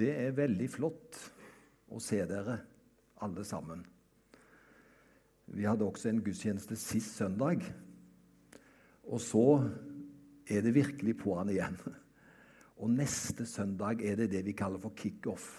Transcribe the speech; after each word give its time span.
Det 0.00 0.10
er 0.16 0.36
veldig 0.36 0.66
flott 0.72 1.16
å 1.92 1.98
se 2.00 2.22
dere 2.28 2.56
alle 3.20 3.44
sammen. 3.44 3.82
Vi 5.50 5.66
hadde 5.66 5.84
også 5.84 6.08
en 6.08 6.22
gudstjeneste 6.24 6.78
sist 6.78 7.18
søndag. 7.18 7.66
Og 9.10 9.20
så 9.20 9.44
er 10.48 10.64
det 10.64 10.76
virkelig 10.76 11.18
på'n 11.20 11.50
igjen. 11.52 11.76
Og 12.80 12.94
neste 12.94 13.44
søndag 13.48 14.00
er 14.06 14.22
det 14.22 14.30
det 14.32 14.44
vi 14.46 14.56
kaller 14.56 14.80
for 14.80 14.96
kickoff. 14.96 15.50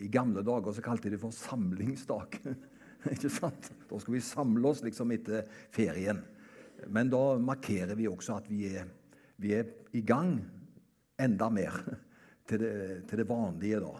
I 0.00 0.10
gamle 0.10 0.42
dager 0.42 0.74
så 0.74 0.82
kalte 0.82 1.06
de 1.06 1.14
det 1.14 1.22
for 1.22 1.36
samlingsdag. 1.36 2.40
Ikke 3.14 3.30
sant? 3.30 3.70
Da 3.86 4.00
skal 4.00 4.16
vi 4.16 4.24
samle 4.24 4.72
oss 4.72 4.82
liksom 4.82 5.12
etter 5.14 5.46
ferien. 5.70 6.24
Men 6.90 7.12
da 7.12 7.36
markerer 7.38 7.94
vi 7.94 8.08
også 8.10 8.40
at 8.40 8.50
vi 8.50 8.64
er, 8.72 8.88
vi 9.38 9.54
er 9.60 9.70
i 9.94 10.02
gang 10.02 10.38
enda 11.20 11.50
mer 11.52 11.84
til 12.50 12.62
det, 12.62 12.74
til 13.08 13.22
det 13.22 13.28
vanlige. 13.28 13.80
da. 13.80 13.92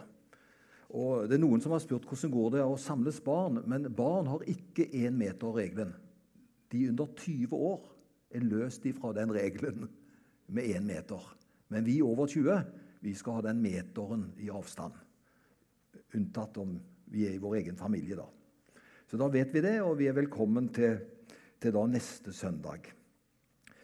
Og 0.91 1.29
det 1.29 1.37
er 1.37 1.43
Noen 1.43 1.63
som 1.63 1.71
har 1.71 1.81
spurt 1.83 2.07
hvordan 2.07 2.33
går 2.33 2.49
det 2.57 2.65
å 2.65 2.79
samles 2.79 3.21
barn. 3.23 3.61
Men 3.65 3.87
barn 3.95 4.29
har 4.31 4.43
ikke 4.49 4.89
én-meter-regelen. 4.91 5.93
De 6.71 6.85
under 6.91 7.07
20 7.15 7.55
år 7.55 7.79
er 8.31 8.47
løst 8.47 8.85
ifra 8.87 9.13
den 9.15 9.31
regelen 9.35 9.87
med 10.51 10.67
én 10.75 10.87
meter. 10.87 11.23
Men 11.71 11.87
vi 11.87 12.01
over 12.03 12.27
20 12.27 12.59
vi 13.01 13.15
skal 13.17 13.39
ha 13.39 13.47
den 13.47 13.61
meteren 13.63 14.27
i 14.43 14.51
avstand. 14.53 14.93
Unntatt 16.15 16.59
om 16.61 16.75
vi 17.11 17.25
er 17.27 17.35
i 17.35 17.41
vår 17.41 17.57
egen 17.63 17.79
familie, 17.79 18.15
da. 18.19 18.27
Så 19.09 19.17
da 19.19 19.27
vet 19.31 19.51
vi 19.51 19.63
det, 19.63 19.79
og 19.83 19.97
vi 19.99 20.07
er 20.07 20.15
velkommen 20.15 20.69
til, 20.71 20.99
til 21.59 21.73
da 21.75 21.81
neste 21.89 22.31
søndag. 22.35 22.85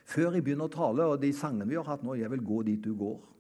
Før 0.08 0.38
jeg 0.38 0.46
begynner 0.46 0.70
å 0.70 0.72
tale, 0.72 1.08
og 1.08 1.20
de 1.20 1.34
sangene 1.36 1.68
vi 1.68 1.80
har 1.80 1.88
hatt 1.88 2.04
nå, 2.06 2.16
'Jeg 2.16 2.31
vil 2.31 2.46
gå 2.46 2.62
dit 2.64 2.84
du 2.84 2.94
går' 2.96 3.37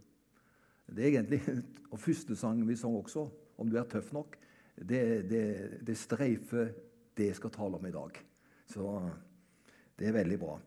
Det 0.87 1.03
er 1.03 1.11
egentlig, 1.11 1.41
Og 1.91 1.99
første 1.99 2.35
sang 2.35 2.59
vi 2.67 2.75
sang 2.75 2.95
også, 2.95 3.29
'Om 3.57 3.69
du 3.69 3.77
er 3.77 3.83
tøff 3.83 4.11
nok', 4.13 4.37
det, 4.77 5.29
det, 5.29 5.79
det 5.87 5.97
streifer 5.97 6.73
det 7.17 7.31
jeg 7.31 7.35
skal 7.35 7.49
tale 7.49 7.77
om 7.79 7.85
i 7.85 7.91
dag. 7.91 8.19
Så 8.67 9.11
det 9.97 10.07
er 10.07 10.19
veldig 10.19 10.39
bra. 10.39 10.59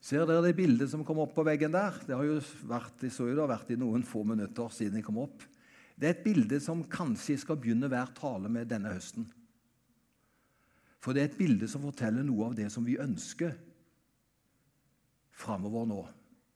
Ser 0.00 0.26
dere 0.28 0.42
det 0.44 0.56
bildet 0.56 0.90
som 0.90 1.04
kom 1.04 1.18
opp 1.18 1.34
på 1.36 1.44
veggen 1.44 1.72
der? 1.72 1.96
Det 2.06 2.16
har 2.16 2.24
jo 2.24 2.40
vært, 2.68 3.04
så 3.08 3.28
jo 3.28 3.34
det 3.34 3.44
har 3.44 3.52
vært 3.52 3.70
i 3.72 3.78
noen 3.80 4.04
få 4.04 4.24
minutter 4.24 4.72
siden 4.72 5.00
jeg 5.00 5.04
kom 5.04 5.20
opp. 5.22 5.44
Det 5.96 6.08
er 6.08 6.16
et 6.16 6.24
bilde 6.24 6.58
som 6.60 6.82
kanskje 6.90 7.38
skal 7.40 7.56
begynne 7.60 7.88
hver 7.88 8.12
tale 8.16 8.50
med 8.52 8.68
denne 8.68 8.92
høsten. 8.92 9.28
For 11.00 11.12
det 11.12 11.22
er 11.22 11.30
et 11.30 11.38
bilde 11.38 11.68
som 11.68 11.84
forteller 11.84 12.24
noe 12.24 12.50
av 12.50 12.56
det 12.56 12.70
som 12.72 12.84
vi 12.84 12.98
ønsker 13.00 13.52
framover 15.34 15.88
nå. 15.88 16.02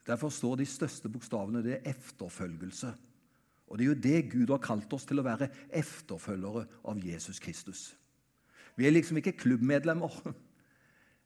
Derfor 0.09 0.33
står 0.33 0.57
de 0.57 0.67
største 0.69 1.11
bokstavene 1.13 1.63
det 1.65 1.77
er 1.77 1.93
efterfølgelse. 1.93 2.95
Og 3.69 3.79
det 3.79 3.85
er 3.85 3.91
jo 3.91 4.03
det 4.07 4.31
Gud 4.33 4.53
har 4.55 4.63
kalt 4.65 4.93
oss 4.97 5.05
til 5.09 5.21
å 5.21 5.27
være 5.27 5.51
efterfølgere 5.77 6.65
av 6.89 7.01
Jesus 7.05 7.41
Kristus. 7.45 7.91
Vi 8.79 8.87
er 8.89 8.95
liksom 8.95 9.21
ikke 9.21 9.37
klubbmedlemmer. 9.37 10.21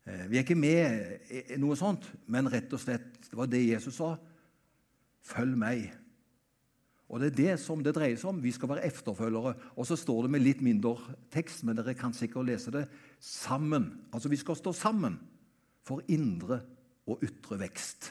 Eh, 0.03 0.25
vi 0.27 0.35
er 0.35 0.43
ikke 0.43 0.59
med 0.59 1.29
i 1.31 1.57
noe 1.63 1.77
sånt, 1.79 2.09
men 2.27 2.49
rett 2.51 2.73
og 2.75 2.81
slett 2.83 3.29
det 3.29 3.37
var 3.39 3.47
det 3.47 3.61
Jesus 3.63 4.01
sa. 4.01 4.17
Følg 5.23 5.55
meg. 5.55 5.85
Og 7.07 7.21
Det 7.21 7.29
er 7.29 7.37
det 7.37 7.53
som 7.61 7.85
det 7.85 7.93
dreier 7.95 8.17
seg 8.17 8.33
om. 8.33 8.41
Vi 8.43 8.51
skal 8.51 8.73
være 8.73 8.87
efterfølgere. 8.89 9.53
Og 9.77 9.87
så 9.87 9.95
står 10.01 10.25
det 10.25 10.33
med 10.33 10.43
litt 10.43 10.65
mindre 10.65 10.97
tekst, 11.31 11.63
men 11.63 11.77
dere 11.77 11.95
kan 11.95 12.17
sikkert 12.17 12.49
lese 12.49 12.73
det. 12.75 12.87
Sammen. 13.21 13.87
Altså 14.11 14.33
vi 14.33 14.41
skal 14.41 14.57
stå 14.59 14.73
sammen 14.75 15.21
for 15.85 16.03
indre 16.09 16.63
og 17.07 17.23
ytre 17.23 17.61
vekst. 17.61 18.11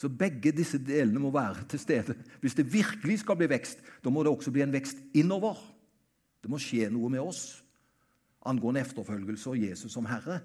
Så 0.00 0.08
begge 0.08 0.52
disse 0.56 0.78
delene 0.80 1.20
må 1.20 1.28
være 1.34 1.66
til 1.68 1.80
stede. 1.82 2.14
Hvis 2.40 2.56
det 2.56 2.70
virkelig 2.72 3.18
skal 3.20 3.36
bli 3.36 3.50
vekst, 3.52 3.82
da 4.00 4.08
må 4.08 4.22
det 4.24 4.32
også 4.32 4.52
bli 4.54 4.62
en 4.64 4.72
vekst 4.72 5.02
innover. 5.12 5.58
Det 6.40 6.48
må 6.48 6.56
skje 6.62 6.88
noe 6.92 7.10
med 7.12 7.20
oss 7.20 7.60
angående 8.48 8.80
efterfølgelse 8.80 9.50
og 9.50 9.60
Jesus 9.60 9.92
som 9.92 10.08
Herre. 10.08 10.38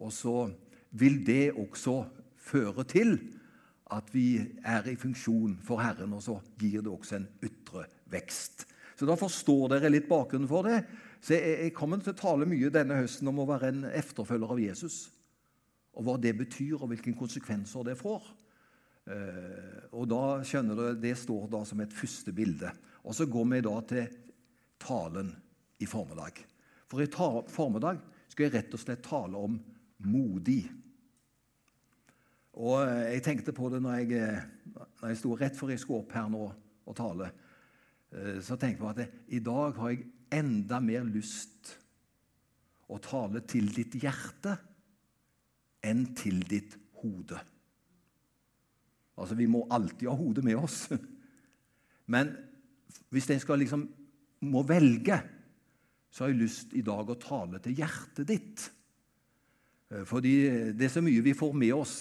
Og 0.00 0.10
så 0.12 0.48
vil 0.90 1.20
det 1.26 1.52
også 1.52 2.02
føre 2.40 2.82
til 2.90 3.14
at 3.94 4.10
vi 4.14 4.40
er 4.66 4.88
i 4.90 4.96
funksjon 4.98 5.54
for 5.66 5.82
Herren, 5.82 6.16
og 6.16 6.22
så 6.22 6.40
gir 6.58 6.82
det 6.82 6.90
også 6.90 7.20
en 7.20 7.28
ytre 7.46 7.86
vekst. 8.10 8.66
Så 8.98 9.06
Da 9.06 9.14
forstår 9.14 9.76
dere 9.76 9.90
litt 9.90 10.10
bakgrunnen 10.10 10.48
for 10.50 10.66
det. 10.66 10.82
Så 11.22 11.34
Jeg, 11.34 11.62
jeg 11.62 11.74
kommer 11.74 12.02
til 12.02 12.12
å 12.12 12.18
tale 12.18 12.46
mye 12.46 12.74
denne 12.74 12.98
høsten 12.98 13.28
om 13.28 13.38
å 13.38 13.48
være 13.48 13.68
en 13.68 13.84
efterfølger 13.84 14.50
av 14.50 14.60
Jesus. 14.60 15.10
Og 15.94 16.04
hva 16.04 16.18
det 16.18 16.36
betyr, 16.36 16.76
og 16.82 16.90
hvilke 16.90 17.14
konsekvenser 17.14 17.86
det 17.86 17.96
får. 17.98 18.39
Eh, 19.10 19.86
og 19.96 20.06
da 20.10 20.40
skjønner 20.46 20.78
du, 20.78 20.84
Det 21.02 21.16
står 21.18 21.48
da 21.50 21.64
som 21.66 21.80
et 21.82 21.94
første 21.94 22.32
bilde. 22.32 22.70
Og 23.04 23.14
Så 23.14 23.26
går 23.26 23.48
vi 23.50 23.60
da 23.60 23.80
til 23.88 24.08
talen 24.78 25.32
i 25.80 25.86
formiddag. 25.86 26.44
For 26.86 27.02
i 27.02 27.10
formiddag 27.10 28.00
skal 28.28 28.46
jeg 28.46 28.54
rett 28.54 28.74
og 28.74 28.80
slett 28.80 29.02
tale 29.02 29.36
om 29.36 29.58
modig. 30.06 30.70
Og 32.54 32.86
eh, 32.86 33.14
Jeg 33.14 33.22
tenkte 33.22 33.52
på 33.52 33.70
det 33.70 33.82
når 33.82 34.00
jeg, 34.00 34.12
eh, 34.12 34.84
når 35.00 35.08
jeg 35.08 35.20
sto 35.22 35.34
rett 35.34 35.56
før 35.56 35.74
jeg 35.74 35.80
skulle 35.82 36.04
opp 36.04 36.12
her 36.14 36.28
nå 36.30 36.50
og 36.86 36.96
tale. 36.96 37.30
Så 38.42 38.56
tenkte 38.58 38.66
jeg 38.74 38.78
på 38.80 38.88
at 38.90 38.98
jeg, 38.98 39.10
i 39.38 39.38
dag 39.38 39.76
har 39.78 39.90
jeg 39.92 40.08
enda 40.34 40.80
mer 40.82 41.04
lyst 41.06 41.76
å 42.90 42.98
tale 42.98 43.44
til 43.46 43.68
ditt 43.70 43.94
hjerte 44.02 44.56
enn 45.86 46.08
til 46.18 46.42
ditt 46.50 46.74
hode. 47.04 47.38
Altså, 49.20 49.36
Vi 49.36 49.48
må 49.50 49.66
alltid 49.70 50.08
ha 50.08 50.16
hodet 50.16 50.44
med 50.46 50.58
oss. 50.58 50.86
Men 52.12 52.32
hvis 53.12 53.28
jeg 53.30 53.42
skal 53.42 53.60
liksom 53.62 53.84
må 54.48 54.62
velge, 54.64 55.18
så 56.10 56.24
har 56.24 56.32
jeg 56.32 56.40
lyst 56.40 56.72
i 56.74 56.82
dag 56.82 57.10
å 57.10 57.18
tale 57.20 57.60
til 57.62 57.76
hjertet 57.76 58.26
ditt. 58.26 58.64
Fordi 60.06 60.34
det 60.78 60.86
er 60.86 60.92
så 60.94 61.02
mye 61.04 61.22
vi 61.22 61.36
får 61.36 61.54
med 61.58 61.74
oss. 61.74 61.94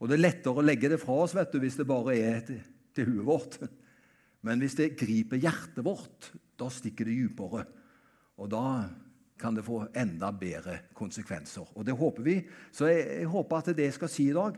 Og 0.00 0.08
det 0.08 0.16
er 0.16 0.24
lettere 0.24 0.62
å 0.62 0.64
legge 0.64 0.88
det 0.92 1.00
fra 1.00 1.18
oss 1.24 1.34
vet 1.36 1.52
du, 1.52 1.58
hvis 1.60 1.76
det 1.80 1.88
bare 1.88 2.16
er 2.16 2.40
til, 2.46 2.60
til 2.96 3.10
huet 3.10 3.26
vårt. 3.26 3.58
Men 4.46 4.62
hvis 4.62 4.78
det 4.78 4.94
griper 5.00 5.40
hjertet 5.40 5.84
vårt, 5.84 6.30
da 6.56 6.70
stikker 6.72 7.08
det 7.08 7.18
dypere. 7.18 7.66
Og 8.40 8.48
da 8.52 8.64
kan 9.40 9.56
det 9.56 9.64
få 9.64 9.82
enda 9.96 10.30
bedre 10.36 10.78
konsekvenser. 10.96 11.68
Og 11.76 11.84
det 11.88 11.96
håper 11.96 12.24
vi. 12.24 12.36
Så 12.72 12.88
jeg, 12.88 13.04
jeg 13.22 13.32
håper 13.32 13.60
at 13.60 13.72
det 13.76 13.88
jeg 13.88 13.96
skal 13.96 14.12
si 14.12 14.28
i 14.28 14.36
dag, 14.36 14.56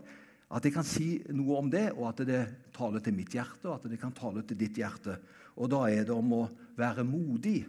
at 0.53 0.65
jeg 0.65 0.75
kan 0.75 0.85
si 0.85 1.07
noe 1.33 1.57
om 1.57 1.69
det, 1.73 1.87
og 1.97 2.11
at 2.11 2.21
det 2.27 2.41
taler 2.75 3.01
til 3.01 3.15
mitt 3.17 3.33
hjerte, 3.33 3.65
og 3.65 3.79
at 3.79 3.87
det 3.89 3.97
kan 4.01 4.13
tale 4.13 4.43
til 4.45 4.59
ditt 4.59 4.77
hjerte. 4.77 5.17
Og 5.57 5.71
da 5.73 5.87
er 5.89 6.05
det 6.05 6.13
om 6.13 6.35
å 6.37 6.43
være 6.77 7.05
modig 7.07 7.63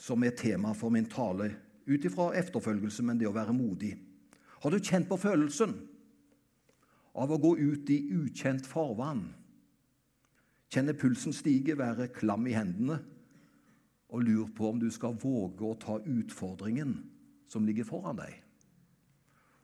som 0.00 0.24
er 0.24 0.36
tema 0.36 0.72
for 0.76 0.92
min 0.92 1.08
tale, 1.12 1.50
ut 1.86 2.08
ifra 2.08 2.32
efterfølgelse, 2.40 3.04
men 3.04 3.20
det 3.20 3.28
å 3.28 3.36
være 3.36 3.54
modig. 3.54 3.92
Har 4.64 4.72
du 4.72 4.80
kjent 4.80 5.08
på 5.10 5.20
følelsen? 5.20 5.76
av 7.16 7.32
å 7.32 7.40
gå 7.40 7.54
ut 7.56 7.90
i 7.90 7.98
ukjent 8.12 8.66
farvann. 8.68 9.24
Kjenne 10.72 10.96
pulsen 10.98 11.34
stige, 11.34 11.76
være 11.78 12.10
klam 12.12 12.46
i 12.48 12.56
hendene 12.56 13.00
og 14.12 14.22
lure 14.22 14.50
på 14.54 14.68
om 14.70 14.80
du 14.80 14.88
skal 14.92 15.16
våge 15.18 15.64
å 15.66 15.78
ta 15.80 15.96
utfordringen 15.98 16.98
som 17.50 17.64
ligger 17.66 17.88
foran 17.88 18.18
deg. 18.20 18.34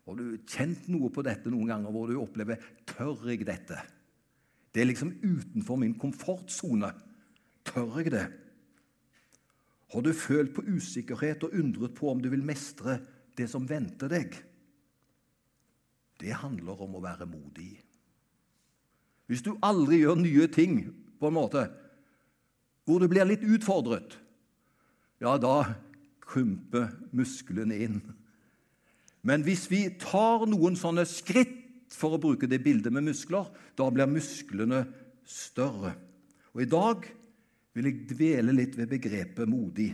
Har 0.06 0.18
du 0.18 0.36
kjent 0.50 0.88
noe 0.90 1.10
på 1.14 1.24
dette 1.26 1.50
noen 1.50 1.70
ganger 1.70 1.94
hvor 1.94 2.10
du 2.10 2.18
opplever 2.20 2.62
tør 2.88 3.28
jeg 3.30 3.46
dette? 3.46 3.78
Det 4.72 4.82
er 4.82 4.88
liksom 4.88 5.12
utenfor 5.22 5.78
min 5.78 5.94
komfortsone. 6.00 6.90
Tør 7.68 8.00
jeg 8.00 8.14
det? 8.14 8.24
Har 9.92 10.02
du 10.02 10.14
følt 10.16 10.54
på 10.56 10.64
usikkerhet 10.64 11.44
og 11.46 11.54
undret 11.60 11.94
på 11.94 12.08
om 12.10 12.22
du 12.22 12.30
vil 12.32 12.44
mestre 12.44 12.98
det 13.36 13.46
som 13.52 13.68
venter 13.68 14.10
deg? 14.10 14.40
det 16.22 16.34
handler 16.38 16.82
om 16.84 16.96
å 16.96 17.02
være 17.02 17.26
modig. 17.26 17.74
Hvis 19.26 19.42
du 19.44 19.54
aldri 19.64 20.02
gjør 20.02 20.20
nye 20.20 20.48
ting 20.52 20.84
på 21.18 21.30
en 21.30 21.38
måte 21.38 21.66
hvor 22.86 23.02
du 23.02 23.08
blir 23.10 23.26
litt 23.26 23.44
utfordret, 23.46 24.16
ja, 25.22 25.36
da 25.38 25.70
krymper 26.22 26.90
musklene 27.14 27.78
inn. 27.84 28.00
Men 29.22 29.44
hvis 29.46 29.68
vi 29.70 29.84
tar 30.02 30.46
noen 30.50 30.76
sånne 30.78 31.04
skritt, 31.08 31.58
for 31.92 32.16
å 32.16 32.20
bruke 32.20 32.48
det 32.48 32.62
bildet 32.64 32.92
med 32.94 33.04
muskler, 33.04 33.50
da 33.76 33.84
blir 33.92 34.08
musklene 34.08 34.80
større. 35.28 35.92
Og 36.56 36.62
I 36.64 36.70
dag 36.72 37.04
vil 37.76 37.88
jeg 37.88 38.06
dvele 38.08 38.54
litt 38.56 38.78
ved 38.78 38.90
begrepet 38.94 39.48
modig. 39.48 39.90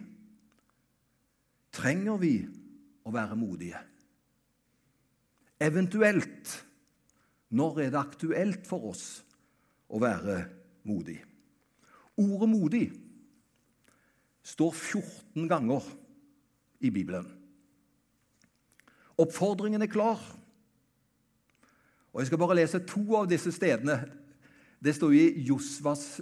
Trenger 1.75 2.21
vi 2.23 2.33
å 3.07 3.13
være 3.15 3.39
modige? 3.39 3.83
Eventuelt 5.59 6.55
når 7.59 7.83
er 7.83 7.93
det 7.93 8.01
aktuelt 8.01 8.67
for 8.69 8.93
oss 8.93 9.07
å 9.91 9.99
være 10.03 10.41
modig? 10.87 11.19
Ordet 12.19 12.49
'modig' 12.51 12.95
står 14.43 14.73
14 14.75 15.49
ganger 15.51 15.85
i 16.81 16.91
Bibelen. 16.91 17.38
Oppfordringen 19.19 19.82
er 19.82 19.91
klar. 19.91 20.20
Og 22.12 22.23
Jeg 22.23 22.31
skal 22.31 22.41
bare 22.41 22.59
lese 22.59 22.81
to 22.87 23.03
av 23.19 23.29
disse 23.31 23.53
stedene. 23.55 24.00
Det 24.79 24.94
står 24.94 25.15
i 25.15 25.25
Josvas 25.49 26.20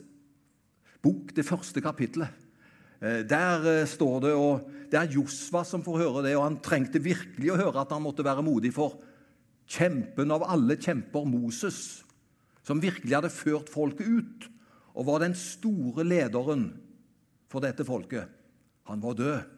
bok, 1.04 1.30
det 1.36 1.44
første 1.46 1.82
kapittelet. 1.84 2.32
Eh, 3.00 3.20
der 3.28 3.66
eh, 3.68 3.86
står 3.88 4.20
det, 4.24 4.32
og 4.34 4.70
det 4.90 4.98
er 4.98 5.12
Josva 5.12 5.62
som 5.68 5.84
får 5.84 6.00
høre 6.00 6.24
det, 6.26 6.34
og 6.38 6.46
han 6.46 6.58
trengte 6.64 7.02
virkelig 7.02 7.52
å 7.52 7.58
høre 7.60 7.82
at 7.82 7.92
han 7.92 8.04
måtte 8.04 8.24
være 8.24 8.44
modig 8.46 8.72
for 8.74 8.96
kjempen 9.68 10.32
av 10.32 10.46
alle 10.46 10.78
kjemper, 10.80 11.26
Moses, 11.28 12.02
som 12.66 12.80
virkelig 12.82 13.14
hadde 13.14 13.34
ført 13.34 13.70
folket 13.70 14.08
ut 14.08 14.48
og 14.96 15.08
var 15.10 15.22
den 15.22 15.36
store 15.36 16.06
lederen 16.06 16.70
for 17.52 17.62
dette 17.62 17.84
folket. 17.86 18.30
Han 18.88 19.02
var 19.02 19.18
død. 19.18 19.52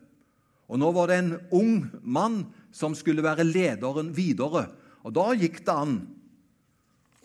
Og 0.68 0.80
nå 0.80 0.88
var 0.92 1.08
det 1.08 1.18
en 1.22 1.34
ung 1.54 1.86
mann 2.02 2.42
som 2.74 2.94
skulle 2.96 3.24
være 3.24 3.46
lederen 3.46 4.12
videre. 4.16 4.66
Og 5.06 5.14
da 5.16 5.30
gikk 5.38 5.62
det 5.64 5.74
an 5.74 5.98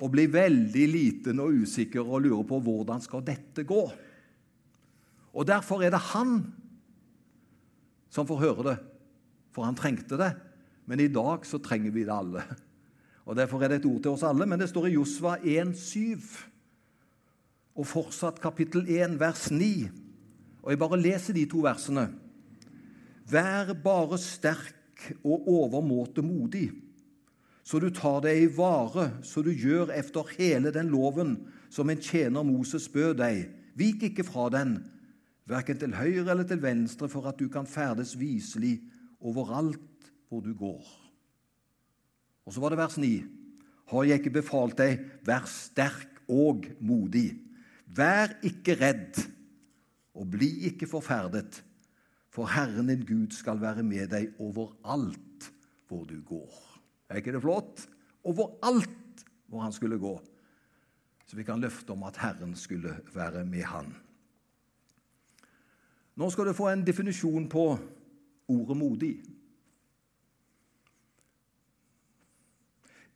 å 0.03 0.09
bli 0.11 0.25
veldig 0.31 0.87
liten 0.89 1.41
og 1.43 1.63
usikker 1.63 2.03
og 2.03 2.25
lure 2.25 2.43
på 2.47 2.59
hvordan 2.63 3.03
skal 3.03 3.23
dette 3.25 3.65
gå. 3.67 3.83
Og 5.33 5.47
Derfor 5.49 5.83
er 5.83 5.93
det 5.93 6.01
han 6.13 6.35
som 8.13 8.27
får 8.29 8.43
høre 8.43 8.67
det, 8.67 8.75
for 9.53 9.65
han 9.65 9.77
trengte 9.77 10.19
det. 10.19 10.33
Men 10.85 11.01
i 11.01 11.09
dag 11.09 11.45
så 11.47 11.57
trenger 11.63 11.93
vi 11.95 12.03
det 12.05 12.13
alle. 12.13 12.43
Og 13.25 13.37
Derfor 13.39 13.63
er 13.63 13.71
det 13.71 13.81
et 13.81 13.89
ord 13.89 14.01
til 14.03 14.13
oss 14.13 14.25
alle, 14.27 14.45
men 14.45 14.59
det 14.59 14.69
står 14.69 14.89
i 14.89 14.97
Josva 14.97 15.37
1,7 15.39 16.49
og 17.73 17.87
fortsatt 17.89 18.37
kapittel 18.43 18.85
1, 18.85 19.15
vers 19.17 19.47
9. 19.49 19.89
Og 20.61 20.69
jeg 20.69 20.79
bare 20.83 20.99
leser 21.01 21.33
de 21.33 21.47
to 21.49 21.63
versene. 21.65 22.05
Vær 23.31 23.71
bare 23.81 24.19
sterk 24.21 24.82
og 25.23 25.47
overmåte 25.49 26.23
modig, 26.25 26.69
så 27.63 27.79
du 27.79 27.87
tar 27.95 28.19
deg 28.25 28.41
i 28.41 28.49
vare, 28.51 29.07
så 29.23 29.41
du 29.43 29.53
gjør 29.55 29.93
efter 29.95 30.27
hele 30.35 30.71
den 30.75 30.89
loven 30.91 31.37
som 31.71 31.89
en 31.89 32.01
tjener 32.01 32.43
Moses 32.43 32.89
bød 32.91 33.15
deg. 33.21 33.45
Vik 33.79 34.03
ikke 34.09 34.25
fra 34.27 34.49
den, 34.51 34.81
verken 35.49 35.79
til 35.79 35.95
høyre 35.95 36.27
eller 36.33 36.47
til 36.47 36.59
venstre, 36.63 37.07
for 37.09 37.29
at 37.31 37.39
du 37.39 37.47
kan 37.51 37.67
ferdes 37.67 38.17
viselig 38.19 38.81
overalt 39.23 40.11
hvor 40.27 40.43
du 40.43 40.51
går. 40.57 40.83
Og 42.43 42.51
så 42.51 42.59
var 42.59 42.73
det 42.73 42.81
vers 42.81 42.99
9. 42.99 43.13
Har 43.93 44.07
jeg 44.07 44.19
ikke 44.19 44.39
befalt 44.41 44.77
deg, 44.79 44.99
vær 45.23 45.47
sterk 45.47 46.23
og 46.27 46.67
modig. 46.83 47.29
Vær 47.87 48.35
ikke 48.43 48.75
redd, 48.79 49.21
og 50.13 50.27
bli 50.35 50.49
ikke 50.69 50.87
forferdet, 50.89 51.63
for 52.33 52.49
Herren 52.49 52.89
din 52.89 53.05
Gud 53.05 53.35
skal 53.37 53.61
være 53.61 53.83
med 53.85 54.09
deg 54.09 54.33
overalt 54.41 55.51
hvor 55.87 56.05
du 56.09 56.17
går. 56.25 56.53
Er 57.09 57.21
ikke 57.21 57.35
det 57.35 57.43
flott? 57.43 57.83
Overalt 58.25 59.25
hvor 59.45 59.61
han 59.61 59.73
skulle 59.75 59.99
gå. 60.01 60.15
Så 61.27 61.37
vi 61.37 61.45
kan 61.45 61.61
løfte 61.61 61.93
om 61.93 62.03
at 62.07 62.17
Herren 62.17 62.55
skulle 62.57 62.95
være 63.13 63.45
med 63.45 63.67
han. 63.69 63.93
Nå 66.17 66.29
skal 66.29 66.49
du 66.49 66.57
få 66.57 66.71
en 66.71 66.85
definisjon 66.85 67.45
på 67.49 67.67
ordet 68.49 68.77
modig. 68.77 69.13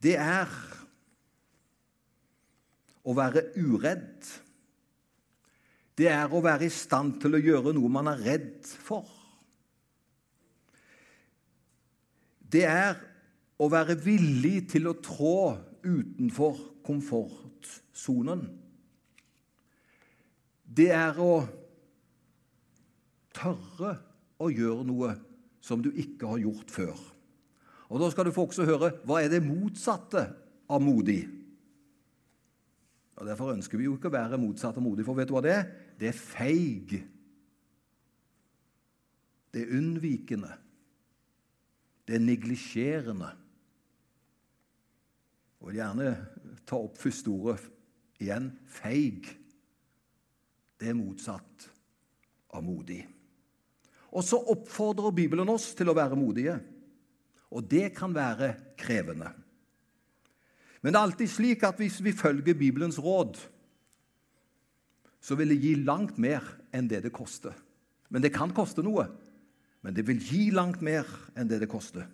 Det 0.02 0.14
er 0.18 0.50
å 3.02 3.14
være 3.18 3.48
uredd. 3.58 4.30
Det 5.98 6.10
er 6.14 6.30
å 6.30 6.44
være 6.46 6.68
i 6.68 6.74
stand 6.74 7.16
til 7.24 7.34
å 7.34 7.42
gjøre 7.42 7.74
noe 7.74 7.90
man 7.90 8.10
er 8.12 8.22
redd 8.22 8.68
for. 8.86 9.08
Det 12.48 12.64
er 12.70 13.00
å 13.58 13.68
være 13.72 13.98
villig 14.00 14.68
til 14.72 14.92
å 14.92 14.98
trå 15.02 15.58
utenfor 15.82 16.60
komfortsonen. 16.86 18.46
Det 20.68 20.92
er 20.94 21.18
å 21.18 21.32
tørre 23.38 23.96
å 24.38 24.52
gjøre 24.54 24.86
noe 24.86 25.16
som 25.64 25.82
du 25.82 25.90
ikke 25.98 26.30
har 26.30 26.44
gjort 26.46 26.72
før. 26.72 27.00
Og 27.88 28.02
Da 28.04 28.12
skal 28.12 28.28
du 28.28 28.36
få 28.36 28.46
også 28.46 28.68
høre 28.68 28.92
hva 29.08 29.24
er 29.24 29.32
det 29.32 29.42
motsatte 29.44 30.28
av 30.70 30.84
modig. 30.84 31.24
Og 33.18 33.26
Derfor 33.26 33.56
ønsker 33.56 33.80
vi 33.80 33.88
jo 33.88 33.96
ikke 33.98 34.12
å 34.12 34.18
være 34.18 34.38
motsatt 34.38 34.78
av 34.78 34.84
modig, 34.86 35.06
for 35.08 35.18
vet 35.18 35.30
du 35.30 35.34
hva 35.34 35.44
det 35.46 35.56
er? 35.56 35.68
Det 35.98 36.12
er 36.12 36.18
feig. 36.18 36.94
Det 39.54 39.64
er 39.64 39.76
unnvikende. 39.80 40.54
Det 42.08 42.16
er 42.16 42.24
neglisjerende. 42.24 43.32
Jeg 45.58 45.68
vil 45.68 45.80
gjerne 45.82 46.12
ta 46.70 46.78
opp 46.80 47.00
første 47.02 47.34
ordet 47.34 47.58
igjen 48.22 48.52
feig. 48.72 49.26
Det 50.78 50.92
er 50.92 50.98
motsatt 50.98 51.68
av 52.54 52.64
modig. 52.64 53.02
Og 54.14 54.24
så 54.24 54.40
oppfordrer 54.54 55.16
Bibelen 55.16 55.50
oss 55.52 55.74
til 55.76 55.90
å 55.92 55.98
være 55.98 56.18
modige. 56.18 56.56
Og 57.52 57.66
det 57.68 57.90
kan 57.98 58.14
være 58.16 58.54
krevende. 58.80 59.34
Men 60.82 60.94
det 60.94 61.00
er 61.00 61.08
alltid 61.10 61.32
slik 61.32 61.66
at 61.68 61.80
hvis 61.82 62.00
vi 62.06 62.14
følger 62.16 62.56
Bibelens 62.58 63.00
råd, 63.02 63.40
så 65.22 65.36
vil 65.36 65.52
det 65.52 65.62
gi 65.62 65.74
langt 65.82 66.20
mer 66.22 66.46
enn 66.76 66.90
det 66.90 67.02
det 67.06 67.14
koster. 67.16 67.56
Men 68.14 68.24
det 68.24 68.34
kan 68.36 68.54
koste 68.56 68.84
noe. 68.86 69.08
Men 69.84 69.96
det 69.96 70.06
vil 70.08 70.22
gi 70.22 70.48
langt 70.56 70.82
mer 70.84 71.08
enn 71.38 71.50
det 71.50 71.62
det 71.64 71.70
koster. 71.72 72.08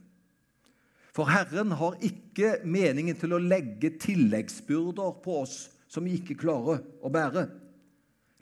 For 1.13 1.29
Herren 1.29 1.75
har 1.77 1.99
ikke 2.01 2.63
meningen 2.65 3.17
til 3.19 3.35
å 3.35 3.41
legge 3.41 3.93
tilleggsbyrder 4.01 5.19
på 5.21 5.43
oss 5.43 5.57
som 5.91 6.07
vi 6.07 6.17
ikke 6.17 6.39
klarer 6.41 6.81
å 7.05 7.11
bære. 7.13 7.45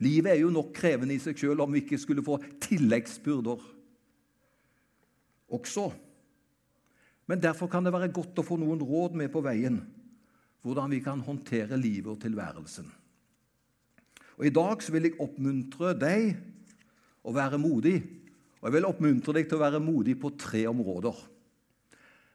Livet 0.02 0.34
er 0.34 0.40
jo 0.42 0.54
nok 0.54 0.72
krevende 0.74 1.14
i 1.14 1.22
seg 1.22 1.38
sjøl 1.38 1.60
om 1.62 1.76
vi 1.76 1.84
ikke 1.84 2.00
skulle 2.00 2.24
få 2.26 2.40
tilleggsbyrder 2.64 3.66
også. 5.52 5.90
Men 7.28 7.44
derfor 7.44 7.70
kan 7.72 7.84
det 7.86 7.94
være 7.94 8.12
godt 8.14 8.40
å 8.40 8.46
få 8.46 8.58
noen 8.60 8.82
råd 8.82 9.20
med 9.20 9.32
på 9.34 9.44
veien 9.46 9.82
hvordan 10.62 10.92
vi 10.94 11.00
kan 11.04 11.22
håndtere 11.26 11.78
livet 11.80 12.12
og 12.12 12.20
tilværelsen. 12.22 12.86
Og 14.42 14.48
I 14.50 14.54
dag 14.56 14.80
så 14.82 14.90
vil 14.90 15.06
jeg 15.06 15.20
oppmuntre 15.22 15.92
deg 16.02 16.32
å 17.22 17.34
være 17.36 17.60
modig. 17.62 18.00
Og 18.58 18.66
jeg 18.66 18.74
vil 18.74 18.88
oppmuntre 18.88 19.36
deg 19.38 19.46
til 19.46 19.60
å 19.60 19.62
være 19.62 19.82
modig 19.86 20.16
på 20.18 20.32
tre 20.34 20.64
områder. 20.66 21.18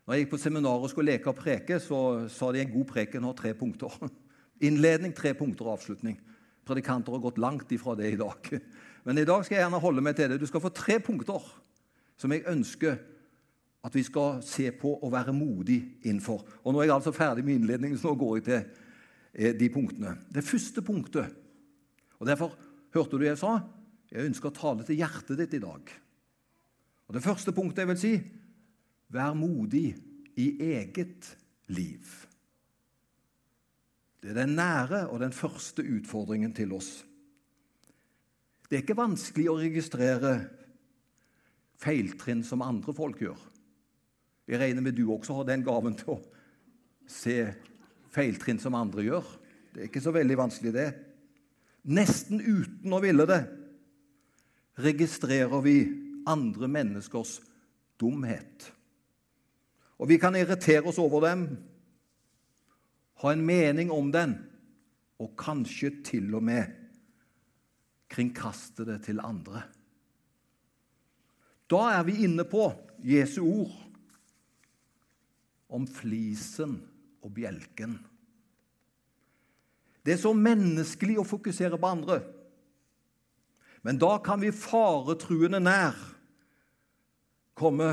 Når 0.07 0.15
jeg 0.15 0.23
gikk 0.23 0.31
på 0.37 0.39
seminar 0.39 0.79
og 0.79 0.93
skulle 0.93 1.17
leke 1.17 1.33
og 1.33 1.41
preke, 1.41 1.81
så 1.83 2.29
sa 2.31 2.53
de 2.55 2.61
en 2.63 2.71
god 2.71 2.87
preken 2.93 3.25
har 3.27 3.35
tre 3.35 3.51
punkter. 3.59 3.91
Innledning, 4.69 5.11
tre 5.19 5.33
punkter 5.35 5.67
og 5.67 5.81
avslutning. 5.81 6.15
Predikanter 6.63 7.17
har 7.17 7.25
gått 7.25 7.41
langt 7.43 7.75
ifra 7.75 7.97
det 7.99 8.13
i 8.13 8.21
dag. 8.21 8.53
Men 9.09 9.19
i 9.19 9.25
dag 9.27 9.43
skal 9.43 9.57
jeg 9.57 9.65
gjerne 9.65 9.81
holde 9.83 10.05
meg 10.07 10.15
til 10.15 10.31
det. 10.31 10.39
Du 10.39 10.47
skal 10.47 10.63
få 10.63 10.71
tre 10.71 11.01
punkter 11.03 11.49
som 12.23 12.31
jeg 12.31 12.47
ønsker 12.53 13.01
at 13.83 13.99
vi 13.99 14.05
skal 14.07 14.39
se 14.47 14.69
på 14.79 14.93
og 14.95 15.11
være 15.11 15.35
modig 15.35 15.81
innenfor. 16.07 16.47
Og 16.63 16.71
Nå 16.71 16.85
er 16.85 16.87
jeg 16.87 16.95
altså 17.01 17.15
ferdig 17.15 17.43
med 17.47 17.59
innledningen, 17.59 17.99
så 17.99 18.15
nå 18.15 18.23
går 18.23 18.39
jeg 18.39 18.47
til 18.47 18.63
eh, 18.63 19.59
de 19.59 19.71
punktene. 19.75 20.15
Det 20.31 20.47
første 20.47 20.87
punktet 20.87 21.43
og 22.19 22.27
Derfor 22.29 22.55
hørte 22.95 23.19
du 23.19 23.27
jeg 23.27 23.39
sa 23.41 23.59
jeg 24.07 24.29
ønsker 24.31 24.53
å 24.53 24.55
tale 24.55 24.85
til 24.87 25.01
hjertet 25.01 25.39
ditt 25.41 25.57
i 25.59 25.63
dag. 25.63 25.91
Og 27.07 27.15
Det 27.15 27.25
første 27.25 27.53
punktet 27.55 27.83
jeg 27.83 27.91
vil 27.91 28.01
si 28.01 28.15
vær 29.13 29.35
modig 29.39 29.89
i 30.39 30.47
eget 30.63 31.29
liv. 31.75 32.07
Det 34.23 34.33
er 34.33 34.41
den 34.41 34.57
nære 34.59 35.05
og 35.11 35.21
den 35.23 35.35
første 35.35 35.85
utfordringen 35.85 36.55
til 36.55 36.73
oss. 36.75 37.05
Det 38.67 38.79
er 38.79 38.83
ikke 38.83 38.99
vanskelig 38.99 39.47
å 39.51 39.59
registrere 39.61 40.33
feiltrinn 41.79 42.43
som 42.47 42.65
andre 42.67 42.95
folk 42.97 43.21
gjør. 43.23 43.39
Jeg 44.47 44.61
regner 44.63 44.83
med 44.83 44.97
du 44.99 45.05
også 45.11 45.37
har 45.39 45.47
den 45.47 45.63
gaven 45.67 45.95
til 45.99 46.17
å 46.17 46.21
se 47.11 47.39
feiltrinn 48.15 48.59
som 48.63 48.75
andre 48.79 49.05
gjør. 49.07 49.31
Det 49.75 49.83
er 49.85 49.91
ikke 49.91 50.03
så 50.03 50.15
veldig 50.15 50.39
vanskelig, 50.41 50.73
det. 50.75 50.89
Nesten 51.87 52.41
uten 52.43 52.93
å 52.93 53.01
ville 53.03 53.27
det 53.29 53.43
registrerer 54.83 55.63
vi 55.65 55.77
andre 56.27 56.69
menneskers 56.69 57.39
dumhet. 58.01 58.67
Og 59.97 60.11
vi 60.11 60.19
kan 60.21 60.37
irritere 60.37 60.85
oss 60.91 60.99
over 61.01 61.23
dem, 61.25 61.47
ha 63.23 63.33
en 63.33 63.47
mening 63.47 63.93
om 63.95 64.11
den, 64.13 64.35
og 65.17 65.33
kanskje 65.41 65.95
til 66.05 66.35
og 66.37 66.45
med 66.45 66.75
kringkaste 68.13 68.85
det 68.85 68.99
til 69.07 69.23
andre. 69.25 69.63
Da 71.67 71.81
er 71.97 72.05
vi 72.07 72.21
inne 72.27 72.45
på 72.47 72.69
Jesu 73.03 73.41
ord 73.47 73.73
om 75.73 75.87
flisen 75.89 76.77
og 77.25 77.33
bjelken. 77.35 77.97
Det 80.07 80.15
er 80.15 80.23
så 80.23 80.31
menneskelig 80.31 81.19
å 81.19 81.27
fokusere 81.27 81.79
på 81.81 81.91
andre. 81.91 82.21
Men 83.83 83.99
da 83.99 84.17
kan 84.23 84.39
vi 84.43 84.55
faretruende 84.55 85.59
nær 85.63 85.99
komme 87.59 87.91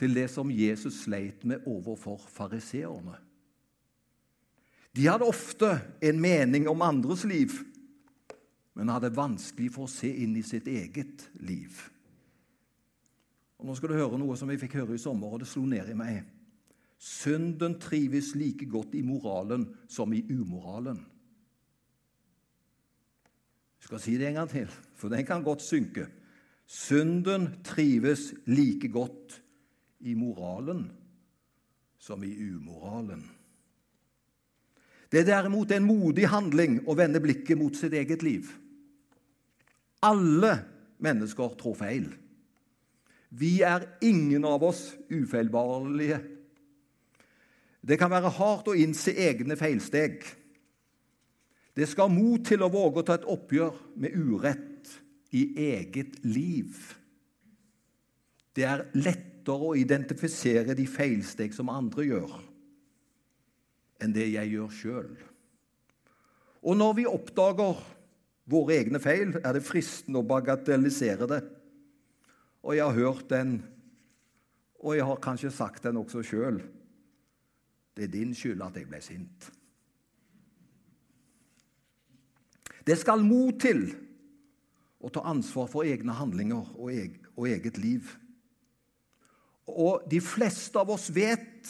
til 0.00 0.14
det 0.16 0.26
som 0.32 0.50
Jesus 0.50 1.04
sleit 1.04 1.44
med 1.46 1.62
overfor 1.68 2.18
fariseerne. 2.32 3.18
De 4.96 5.06
hadde 5.06 5.28
ofte 5.28 5.76
en 6.02 6.18
mening 6.18 6.66
om 6.66 6.82
andres 6.82 7.22
liv 7.28 7.54
men 8.80 8.88
hadde 8.88 9.10
vanskelig 9.12 9.70
for 9.74 9.84
å 9.84 9.92
se 9.92 10.08
inn 10.22 10.36
i 10.40 10.42
sitt 10.46 10.68
eget 10.70 11.26
liv. 11.44 11.74
Og 13.60 13.66
Nå 13.68 13.74
skal 13.76 13.92
du 13.92 13.98
høre 13.98 14.16
noe 14.20 14.36
som 14.40 14.48
vi 14.48 14.56
fikk 14.60 14.78
høre 14.78 14.96
i 14.96 15.02
sommer, 15.02 15.28
og 15.28 15.42
det 15.42 15.50
slo 15.50 15.66
ned 15.68 15.90
i 15.92 15.96
meg. 15.98 16.22
Synden 17.00 17.78
trives 17.80 18.34
like 18.36 18.66
godt 18.68 18.94
i 18.94 19.00
moralen 19.02 19.64
som 19.88 20.12
i 20.12 20.20
umoralen. 20.28 20.98
Jeg 23.80 23.88
skal 23.88 24.02
si 24.04 24.16
det 24.20 24.28
en 24.28 24.42
gang 24.42 24.50
til, 24.52 24.68
for 24.94 25.08
den 25.08 25.24
kan 25.26 25.42
godt 25.42 25.64
synke. 25.64 26.06
Synden 26.68 27.48
trives 27.64 28.34
like 28.46 28.90
godt 28.92 29.40
i 30.00 30.14
moralen 30.14 30.90
som 31.98 32.24
i 32.24 32.34
umoralen. 32.36 33.24
Det 35.10 35.20
er 35.20 35.30
derimot 35.32 35.72
en 35.72 35.88
modig 35.88 36.28
handling 36.30 36.82
å 36.86 36.94
vende 36.94 37.20
blikket 37.20 37.58
mot 37.58 37.74
sitt 37.74 37.96
eget 37.96 38.22
liv. 38.22 38.46
Alle 40.04 40.52
mennesker 41.02 41.56
trår 41.58 41.78
feil. 41.80 42.06
Vi 43.30 43.60
er 43.66 43.88
ingen 44.04 44.44
av 44.44 44.62
oss 44.68 44.84
ufeilbarlige. 45.10 46.20
Det 47.80 47.96
kan 48.00 48.12
være 48.12 48.32
hardt 48.36 48.68
å 48.68 48.76
innse 48.76 49.14
egne 49.16 49.56
feilsteg. 49.56 50.20
Det 51.76 51.86
skal 51.88 52.12
mot 52.12 52.42
til 52.44 52.64
å 52.64 52.72
våge 52.72 53.00
å 53.00 53.06
ta 53.06 53.16
et 53.16 53.28
oppgjør 53.30 53.76
med 54.02 54.16
urett 54.16 54.90
i 55.36 55.46
eget 55.70 56.18
liv. 56.26 56.76
Det 58.56 58.66
er 58.66 58.88
lettere 58.98 59.70
å 59.70 59.76
identifisere 59.78 60.74
de 60.76 60.84
feilsteg 60.90 61.54
som 61.56 61.70
andre 61.72 62.04
gjør, 62.08 62.34
enn 64.02 64.12
det 64.12 64.26
jeg 64.32 64.52
gjør 64.56 64.74
sjøl. 64.76 65.14
Og 66.60 66.76
når 66.76 66.98
vi 66.98 67.06
oppdager 67.08 67.78
våre 68.50 68.76
egne 68.76 69.00
feil, 69.00 69.32
er 69.40 69.56
det 69.56 69.64
fristende 69.64 70.20
å 70.20 70.26
bagatellisere 70.26 71.28
det. 71.30 71.40
Og 72.60 72.76
jeg 72.76 72.84
har 72.84 72.98
hørt 72.98 73.30
den, 73.30 73.54
og 74.82 74.98
jeg 74.98 75.06
har 75.06 75.22
kanskje 75.24 75.54
sagt 75.54 75.86
den 75.86 76.00
også 76.02 76.24
sjøl. 76.26 76.60
Det 77.96 78.06
er 78.06 78.12
din 78.12 78.34
skyld 78.36 78.62
at 78.64 78.76
jeg 78.78 78.88
ble 78.88 79.00
sint. 79.04 79.50
Det 82.86 82.96
skal 82.98 83.22
mot 83.24 83.58
til 83.60 83.84
å 85.00 85.10
ta 85.12 85.24
ansvar 85.30 85.68
for 85.70 85.88
egne 85.88 86.14
handlinger 86.16 86.72
og 86.80 87.46
eget 87.48 87.78
liv. 87.80 88.08
Og 89.70 90.06
de 90.10 90.20
fleste 90.24 90.80
av 90.80 90.90
oss 90.92 91.08
vet 91.14 91.68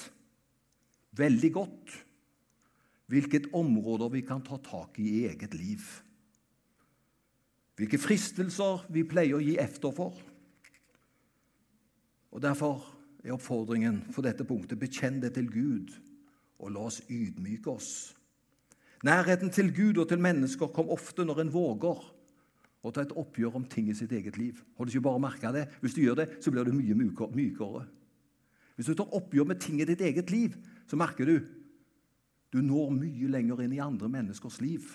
veldig 1.19 1.51
godt 1.55 1.99
hvilket 3.11 3.51
områder 3.57 4.13
vi 4.13 4.23
kan 4.23 4.43
ta 4.47 4.59
tak 4.63 4.99
i 5.03 5.09
i 5.19 5.25
eget 5.33 5.55
liv. 5.59 5.83
Hvilke 7.81 7.99
fristelser 7.99 8.85
vi 8.93 9.03
pleier 9.09 9.39
å 9.39 9.43
gi 9.43 9.57
efter 9.59 9.95
for. 9.95 10.15
Og 12.31 12.43
Derfor 12.45 12.85
er 13.25 13.35
oppfordringen 13.35 14.05
for 14.15 14.25
dette 14.25 14.47
punktet 14.47 14.79
bekjenn 14.81 15.19
det 15.21 15.35
til 15.37 15.51
Gud, 15.51 15.91
og 16.61 16.73
la 16.75 16.87
oss 16.89 17.01
ydmyke 17.09 17.71
oss. 17.73 17.93
Nærheten 19.07 19.53
til 19.53 19.73
Gud 19.73 19.99
og 20.03 20.09
til 20.11 20.21
mennesker 20.21 20.73
kom 20.75 20.91
ofte 20.93 21.25
når 21.25 21.45
en 21.45 21.53
våger 21.55 22.03
å 22.81 22.93
ta 22.93 23.05
et 23.05 23.15
oppgjør 23.17 23.57
om 23.61 23.65
ting 23.69 23.89
i 23.91 23.97
sitt 23.97 24.13
eget 24.13 24.37
liv. 24.41 24.61
Har 24.77 24.85
du 24.85 24.93
ikke 24.93 25.07
bare 25.09 25.23
merka 25.23 25.53
det? 25.53 25.67
Hvis 25.81 25.97
du 25.97 26.03
gjør 26.05 26.23
det, 26.23 26.29
så 26.45 26.53
blir 26.53 26.69
du 26.69 26.73
mye 26.77 26.97
mykere. 26.97 27.85
Hvis 28.77 28.89
du 28.89 28.95
tar 28.97 29.17
oppgjør 29.17 29.49
med 29.51 29.61
ting 29.61 29.81
i 29.81 29.89
ditt 29.89 30.01
eget 30.05 30.33
liv, 30.33 30.57
så 30.89 30.97
merker 31.01 31.29
du 31.29 31.41
du 32.51 32.59
når 32.65 32.91
mye 32.97 33.29
lenger 33.31 33.63
inn 33.63 33.77
i 33.77 33.83
andre 33.83 34.09
menneskers 34.11 34.59
liv. 34.65 34.89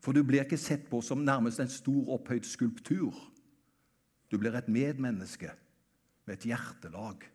For 0.00 0.16
du 0.16 0.22
blir 0.24 0.44
ikke 0.44 0.60
sett 0.60 0.86
på 0.90 1.00
som 1.04 1.24
nærmest 1.24 1.60
en 1.60 1.72
stor, 1.72 2.14
opphøyd 2.16 2.46
skulptur. 2.48 3.16
Du 4.32 4.38
blir 4.40 4.56
et 4.56 4.70
medmenneske 4.72 5.50
med 6.24 6.38
et 6.38 6.46
hjertelag, 6.48 7.26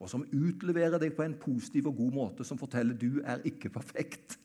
og 0.00 0.08
som 0.08 0.24
utleverer 0.24 0.98
deg 1.00 1.12
på 1.16 1.24
en 1.26 1.36
positiv 1.40 1.90
og 1.90 1.98
god 1.98 2.14
måte, 2.16 2.46
som 2.46 2.58
forteller 2.58 2.96
du 2.96 3.20
er 3.20 3.44
ikke 3.48 3.72
perfekt 3.72 4.38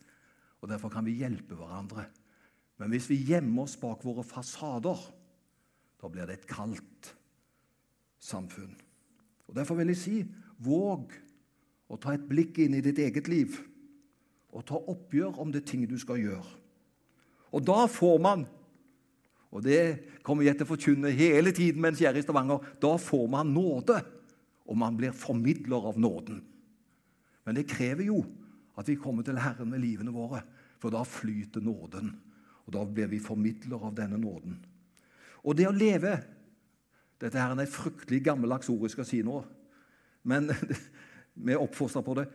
og 0.60 0.70
Derfor 0.72 0.88
kan 0.90 1.04
vi 1.04 1.18
hjelpe 1.20 1.54
hverandre. 1.54 2.06
Men 2.80 2.90
hvis 2.90 3.10
vi 3.10 3.20
gjemmer 3.28 3.66
oss 3.66 3.76
bak 3.78 4.00
våre 4.04 4.24
fasader, 4.26 4.98
da 6.00 6.08
blir 6.10 6.26
det 6.26 6.40
et 6.40 6.48
kaldt 6.50 7.12
samfunn. 8.18 8.74
Og 9.46 9.54
Derfor 9.54 9.78
vil 9.78 9.92
jeg 9.92 10.00
si 10.00 10.16
våg 10.64 11.12
å 11.86 11.98
ta 12.02 12.16
et 12.16 12.26
blikk 12.26 12.58
inn 12.64 12.74
i 12.74 12.82
ditt 12.82 12.98
eget 12.98 13.28
liv 13.30 13.60
og 14.56 14.64
ta 14.66 14.80
oppgjør 14.80 15.38
om 15.44 15.52
det 15.54 15.66
ting 15.68 15.84
du 15.86 15.94
skal 16.00 16.18
gjøre. 16.18 16.50
Og 17.54 17.62
da 17.62 17.84
får 17.86 18.18
man 18.24 18.46
og 19.54 19.62
det 19.64 20.20
kommer 20.26 20.44
jeg 20.44 20.58
til 20.58 20.66
å 20.66 20.68
forkynne 20.68 21.10
hele 21.16 21.52
tiden 21.54 21.80
mens 21.80 22.00
jeg 22.02 22.10
er 22.10 22.18
i 22.18 22.24
Stavanger. 22.24 22.64
Da 22.82 22.96
får 23.00 23.28
man 23.30 23.54
nåde, 23.54 24.00
og 24.66 24.78
man 24.78 24.96
blir 24.98 25.14
formidler 25.14 25.88
av 25.90 25.98
nåden. 26.00 26.42
Men 27.46 27.56
det 27.58 27.68
krever 27.70 28.08
jo 28.08 28.20
at 28.76 28.88
vi 28.90 28.98
kommer 29.00 29.24
til 29.26 29.38
Herren 29.40 29.70
med 29.70 29.82
livene 29.82 30.14
våre. 30.14 30.42
For 30.82 30.92
da 30.92 31.02
flyter 31.08 31.64
nåden, 31.64 32.10
og 32.66 32.74
da 32.74 32.82
blir 32.84 33.08
vi 33.08 33.20
formidler 33.22 33.86
av 33.88 33.94
denne 33.96 34.18
nåden. 34.20 34.58
Og 35.46 35.56
det 35.56 35.68
å 35.68 35.76
leve 35.76 36.18
Dette 37.16 37.40
her 37.40 37.54
er 37.54 37.62
et 37.62 37.72
fryktelig 37.72 38.18
gammeldags 38.26 38.68
ord 38.68 38.82
jeg 38.84 38.92
skal 38.92 39.06
si 39.08 39.22
nå, 39.24 39.38
men 40.28 40.50
vi 41.46 41.54
er 41.54 41.62
oppfostra 41.62 42.02
på 42.04 42.12
det. 42.18 42.26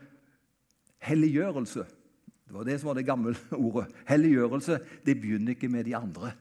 Helliggjørelse. 1.06 1.84
Det 1.86 2.56
var 2.56 2.66
det 2.66 2.80
som 2.82 2.90
var 2.90 2.98
det 2.98 3.06
gamle 3.06 3.36
ordet. 3.54 3.92
Helliggjørelse 4.10 4.80
det 5.06 5.16
begynner 5.22 5.54
ikke 5.54 5.70
med 5.70 5.86
de 5.86 5.94
andre. 6.00 6.32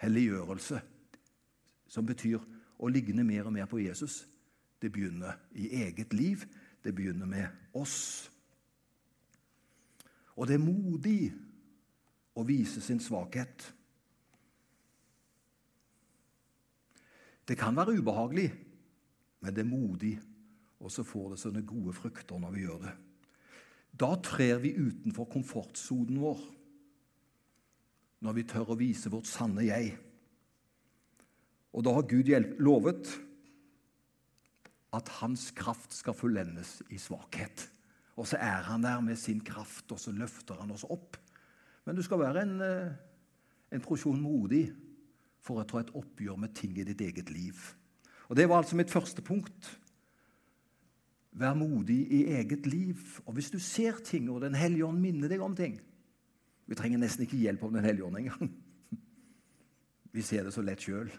Helliggjørelse, 0.00 0.80
som 1.92 2.08
betyr 2.08 2.40
å 2.80 2.88
ligne 2.88 3.20
mer 3.28 3.50
og 3.50 3.54
mer 3.54 3.68
på 3.68 3.82
Jesus, 3.84 4.22
det 4.82 4.90
begynner 4.92 5.38
i 5.54 5.68
eget 5.84 6.14
liv. 6.14 6.44
Det 6.84 6.94
begynner 6.94 7.26
med 7.26 7.46
oss. 7.78 8.30
Og 10.36 10.48
det 10.48 10.56
er 10.56 10.64
modig 10.64 11.30
å 12.34 12.44
vise 12.48 12.82
sin 12.82 13.00
svakhet. 13.00 13.68
Det 17.48 17.58
kan 17.58 17.76
være 17.76 17.98
ubehagelig, 17.98 18.48
men 19.42 19.54
det 19.54 19.64
er 19.64 19.70
modig, 19.70 20.12
og 20.80 20.90
så 20.90 21.04
får 21.06 21.32
det 21.32 21.40
sånne 21.42 21.64
gode 21.66 21.94
frukter 21.94 22.38
når 22.40 22.54
vi 22.54 22.64
gjør 22.64 22.84
det. 22.86 22.92
Da 23.92 24.14
trer 24.24 24.62
vi 24.62 24.72
utenfor 24.78 25.28
komfortsonen 25.30 26.20
vår 26.22 26.40
når 28.22 28.36
vi 28.38 28.44
tør 28.46 28.72
å 28.72 28.78
vise 28.78 29.10
vårt 29.10 29.26
sanne 29.26 29.64
jeg. 29.66 29.90
Og 31.74 31.84
da 31.84 31.94
har 31.96 32.06
Gud 32.06 32.30
lovet 32.62 33.10
at 34.92 35.08
hans 35.22 35.50
kraft 35.56 35.94
skal 35.96 36.16
fullendes 36.16 36.80
i 36.92 36.98
svakhet. 37.00 37.68
Og 38.20 38.28
så 38.28 38.36
er 38.36 38.66
han 38.68 38.84
der 38.84 39.00
med 39.00 39.16
sin 39.16 39.40
kraft, 39.40 39.92
og 39.92 40.00
så 40.00 40.12
løfter 40.12 40.60
han 40.60 40.70
oss 40.70 40.84
opp. 40.84 41.16
Men 41.86 41.96
du 41.96 42.02
skal 42.04 42.20
være 42.20 42.42
en, 42.42 42.60
eh, 42.60 42.92
en 43.72 43.80
porsjon 43.80 44.20
modig 44.20 44.66
for 45.42 45.60
å 45.60 45.66
ta 45.66 45.80
et 45.80 45.94
oppgjør 45.96 46.38
med 46.38 46.54
ting 46.54 46.76
i 46.78 46.84
ditt 46.84 47.00
eget 47.00 47.30
liv. 47.30 47.56
Og 48.28 48.36
Det 48.36 48.48
var 48.48 48.62
altså 48.62 48.76
mitt 48.76 48.90
første 48.90 49.22
punkt. 49.22 49.78
Vær 51.32 51.54
modig 51.54 52.12
i 52.12 52.24
eget 52.36 52.66
liv. 52.66 53.20
Og 53.26 53.34
hvis 53.34 53.50
du 53.50 53.58
ser 53.58 53.92
ting, 54.04 54.30
og 54.30 54.40
Den 54.40 54.54
hellige 54.54 54.86
ånd 54.86 55.00
minner 55.00 55.28
deg 55.28 55.40
om 55.40 55.56
ting 55.56 55.80
Vi 56.66 56.74
trenger 56.74 56.98
nesten 56.98 57.26
ikke 57.26 57.36
hjelp 57.36 57.62
av 57.64 57.72
Den 57.72 57.84
hellige 57.84 58.04
ånd 58.04 58.16
engang. 58.16 58.52
Vi 60.12 60.22
ser 60.22 60.44
det 60.44 60.52
så 60.52 60.62
lett 60.62 60.80
sjøl. 60.80 61.10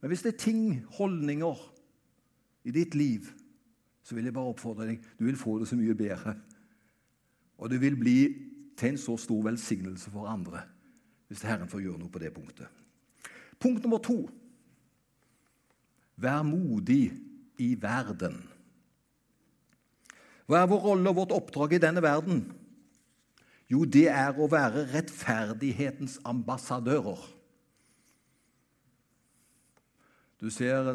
Men 0.00 0.08
hvis 0.08 0.22
det 0.22 0.34
er 0.34 0.38
ting, 0.38 0.84
holdninger, 0.98 1.58
i 2.64 2.74
ditt 2.74 2.94
liv 2.94 3.30
så 4.02 4.16
vil 4.16 4.26
jeg 4.26 4.34
bare 4.34 4.50
oppfordre 4.50 4.88
deg 4.88 5.02
du 5.18 5.24
vil 5.26 5.38
få 5.38 5.58
det 5.60 5.68
så 5.70 5.78
mye 5.78 5.94
bedre. 5.98 6.34
Og 7.62 7.70
du 7.70 7.78
vil 7.78 7.96
bli 7.98 8.18
til 8.78 8.92
en 8.92 9.00
så 9.00 9.16
stor 9.20 9.42
velsignelse 9.46 10.10
for 10.10 10.30
andre 10.30 10.64
hvis 11.30 11.44
Herren 11.48 11.70
får 11.70 11.84
gjøre 11.84 12.00
noe 12.02 12.12
på 12.12 12.20
det 12.20 12.32
punktet. 12.34 12.68
Punkt 13.62 13.84
nummer 13.84 14.02
to 14.02 14.24
Vær 16.22 16.42
modig 16.44 17.10
i 17.58 17.72
verden. 17.80 18.36
Hva 20.46 20.60
er 20.60 20.68
vår 20.70 20.82
rolle 20.84 21.10
og 21.10 21.16
vårt 21.16 21.32
oppdrag 21.34 21.72
i 21.72 21.80
denne 21.82 22.02
verden? 22.04 22.42
Jo, 23.70 23.86
det 23.88 24.04
er 24.12 24.36
å 24.36 24.50
være 24.52 24.84
rettferdighetens 24.92 26.18
ambassadører. 26.28 27.22
Du 30.42 30.50
ser 30.50 30.88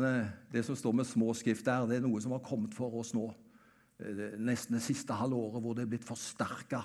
det, 0.52 0.66
som 0.66 0.76
står 0.76 0.92
med 0.92 1.08
små 1.08 1.32
skrift 1.34 1.66
der, 1.66 1.86
det 1.88 1.98
er 1.98 2.04
noe 2.04 2.20
som 2.20 2.34
har 2.36 2.44
kommet 2.44 2.74
for 2.76 3.00
oss 3.00 3.14
nå. 3.16 3.30
Nesten 4.44 4.76
det 4.76 4.84
siste 4.84 5.16
halve 5.16 5.40
året 5.40 5.64
hvor 5.64 5.78
det 5.78 5.86
er 5.86 5.92
blitt 5.94 6.06
forsterka 6.06 6.82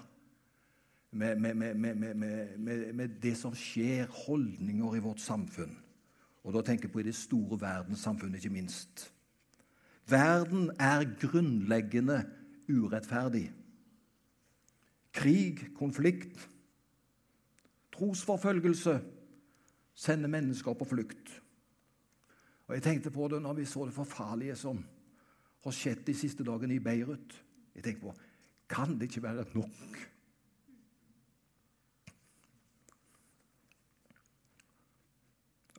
med, 1.13 1.37
med, 1.37 1.75
med, 1.75 2.95
med, 2.95 3.09
det 3.23 3.35
som 3.37 3.55
skjer, 3.59 4.07
holdninger 4.27 4.95
i 4.97 5.03
vårt 5.03 5.21
samfunn. 5.21 5.75
Og 6.43 6.55
da 6.55 6.63
tenker 6.65 6.89
jeg 6.89 6.95
på 6.95 7.03
i 7.03 7.09
det 7.11 7.17
store 7.19 7.59
verdenssamfunnet, 7.61 8.39
ikke 8.39 8.55
minst. 8.55 9.09
Verden 10.09 10.71
er 10.81 11.05
grunnleggende 11.21 12.23
urettferdig. 12.71 13.51
Krig, 15.13 15.67
konflikt, 15.77 16.49
trosforfølgelse, 17.93 19.01
sender 19.95 20.33
mennesker 20.33 20.73
på 20.79 20.89
flukt. 20.95 21.42
Og 22.73 22.77
Jeg 22.77 22.83
tenkte 22.83 23.11
på 23.13 23.27
det 23.29 23.43
når 23.45 23.53
vi 23.53 23.65
så 23.69 23.85
det 23.85 23.93
forferdelige 23.93 24.55
som 24.57 24.79
har 25.65 25.75
skjedd 25.77 26.07
de 26.07 26.15
siste 26.17 26.45
dagene 26.45 26.79
i 26.79 26.81
Beirut. 26.81 27.35
Jeg 27.75 27.85
tenkte 27.85 28.07
på 28.07 28.15
kan 28.73 28.95
det 28.97 29.11
ikke 29.11 29.23
være 29.23 29.45
nok? 29.53 29.99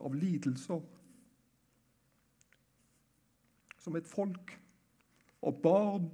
Av 0.06 0.14
lidelser 0.14 0.86
som 3.82 3.98
et 3.98 4.14
folk 4.14 4.56
og 5.42 5.62
barn 5.66 6.08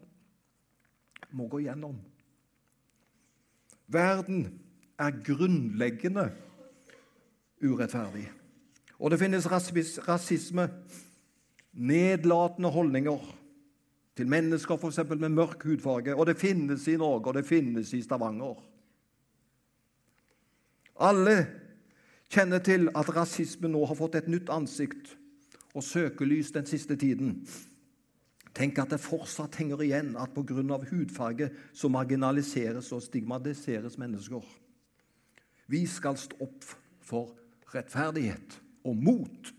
må 1.36 1.52
gå 1.52 1.66
gjennom. 1.68 2.00
Verden 3.92 4.48
er 4.96 5.24
grunnleggende 5.28 6.30
urettferdig. 7.60 8.30
Og 9.00 9.12
det 9.12 9.20
finnes 9.22 9.48
rasisme, 9.48 10.68
nedlatende 11.74 12.70
holdninger 12.70 13.36
til 14.20 14.28
mennesker 14.28 14.76
f.eks. 14.76 15.00
med 15.16 15.30
mørk 15.30 15.64
hudfarge. 15.64 16.16
Og 16.16 16.28
det 16.28 16.38
finnes 16.38 16.88
i 16.88 16.98
Norge, 17.00 17.28
og 17.28 17.34
det 17.34 17.46
finnes 17.48 17.94
i 17.94 18.02
Stavanger. 18.04 18.60
Alle 21.00 21.38
kjenner 22.30 22.60
til 22.60 22.90
at 22.92 23.16
rasisme 23.16 23.72
nå 23.72 23.86
har 23.88 23.96
fått 23.96 24.20
et 24.20 24.28
nytt 24.28 24.52
ansikt 24.52 25.16
og 25.72 25.84
søkelys 25.84 26.52
den 26.52 26.68
siste 26.68 26.98
tiden. 27.00 27.38
Tenk 28.54 28.82
at 28.82 28.92
det 28.92 29.00
fortsatt 29.00 29.56
henger 29.62 29.86
igjen 29.86 30.16
at 30.20 30.34
pga. 30.36 30.80
hudfarge 30.92 31.50
så 31.74 31.88
marginaliseres 31.88 32.92
og 32.92 33.02
stigmatiseres 33.02 33.98
mennesker. 33.98 34.44
Vi 35.68 35.86
skal 35.86 36.18
stå 36.18 36.36
opp 36.44 36.66
for 37.00 37.38
rettferdighet 37.74 38.60
og 38.86 38.96
mot 38.98 39.52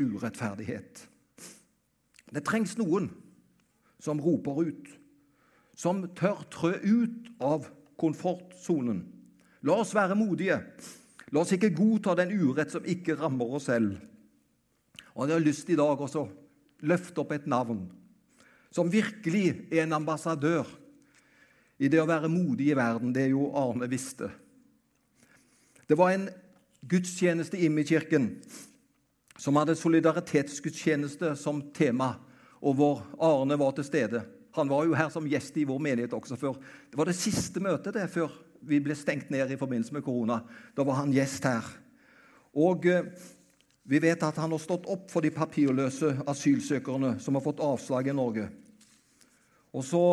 urettferdighet. 0.00 1.04
Det 2.34 2.42
trengs 2.46 2.76
noen 2.80 3.08
som 4.02 4.20
roper 4.20 4.60
ut, 4.68 4.88
som 5.74 6.02
tør 6.18 6.44
trø 6.52 6.72
ut 6.82 7.30
av 7.42 7.68
komfortsonen. 8.00 9.04
La 9.64 9.78
oss 9.80 9.94
være 9.96 10.16
modige. 10.18 10.58
La 11.32 11.42
oss 11.42 11.54
ikke 11.54 11.72
godta 11.74 12.14
den 12.18 12.34
urett 12.36 12.74
som 12.74 12.84
ikke 12.86 13.16
rammer 13.18 13.56
oss 13.56 13.68
selv. 13.70 13.96
Og 15.14 15.28
Jeg 15.28 15.36
har 15.36 15.46
lyst 15.46 15.70
i 15.70 15.78
dag 15.78 16.00
også 16.00 16.26
løfte 16.84 17.22
opp 17.22 17.32
et 17.32 17.46
navn 17.46 17.86
som 18.74 18.90
virkelig 18.90 19.68
er 19.70 19.84
en 19.84 19.94
ambassadør 20.00 20.66
i 21.78 21.88
det 21.90 22.00
å 22.02 22.08
være 22.08 22.30
modig 22.30 22.72
i 22.72 22.76
verden. 22.76 23.12
Det 23.14 23.22
er 23.22 23.30
jo 23.30 23.52
Arne 23.54 23.86
Viste. 23.90 24.30
Det 25.86 25.96
var 25.98 26.14
en 26.14 26.26
gudstjeneste 26.88 27.58
i 27.58 27.68
kirken 27.84 28.30
som 29.38 29.56
hadde 29.56 29.76
solidaritetsgudstjeneste 29.76 31.34
som 31.36 31.62
tema 31.74 32.14
og 32.64 32.74
hvor 32.78 33.02
Arne 33.20 33.58
var 33.60 33.74
til 33.76 33.84
stede. 33.84 34.22
Han 34.54 34.68
var 34.70 34.84
jo 34.86 34.94
her 34.94 35.10
som 35.10 35.26
gjest 35.28 35.56
i 35.58 35.66
vår 35.66 35.80
menighet 35.82 36.14
også 36.14 36.36
før. 36.36 36.56
Det 36.90 36.98
var 36.98 37.10
det 37.10 37.18
siste 37.18 37.60
møtet 37.60 37.96
det 37.96 38.06
før 38.12 38.32
vi 38.64 38.80
ble 38.80 38.94
stengt 38.96 39.32
ned 39.34 39.50
i 39.50 39.58
forbindelse 39.60 39.92
med 39.92 40.04
korona. 40.06 40.40
Da 40.76 40.86
var 40.86 41.02
han 41.02 41.12
gjest 41.12 41.44
her. 41.44 41.66
Og 42.54 42.86
eh, 42.86 43.10
vi 43.84 44.00
vet 44.00 44.22
at 44.24 44.38
han 44.40 44.54
har 44.54 44.62
stått 44.62 44.86
opp 44.88 45.10
for 45.12 45.20
de 45.20 45.34
papirløse 45.34 46.14
asylsøkerne 46.30 47.18
som 47.20 47.36
har 47.36 47.44
fått 47.44 47.60
avslag 47.60 48.08
i 48.08 48.16
Norge. 48.16 48.46
Og 49.74 49.84
så 49.84 50.04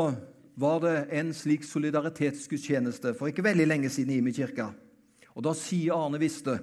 var 0.59 0.81
det 0.83 0.95
en 1.15 1.31
slik 1.37 1.63
solidaritetsgudstjeneste 1.63 3.13
for 3.15 3.31
ikke 3.31 3.45
veldig 3.45 3.69
lenge 3.69 3.93
siden 3.93 4.11
i 4.11 4.19
Imi 4.19 4.33
kirke. 4.35 4.71
Og 5.35 5.45
da 5.45 5.53
sier 5.57 5.95
Arne 5.95 6.19
Viste 6.21 6.59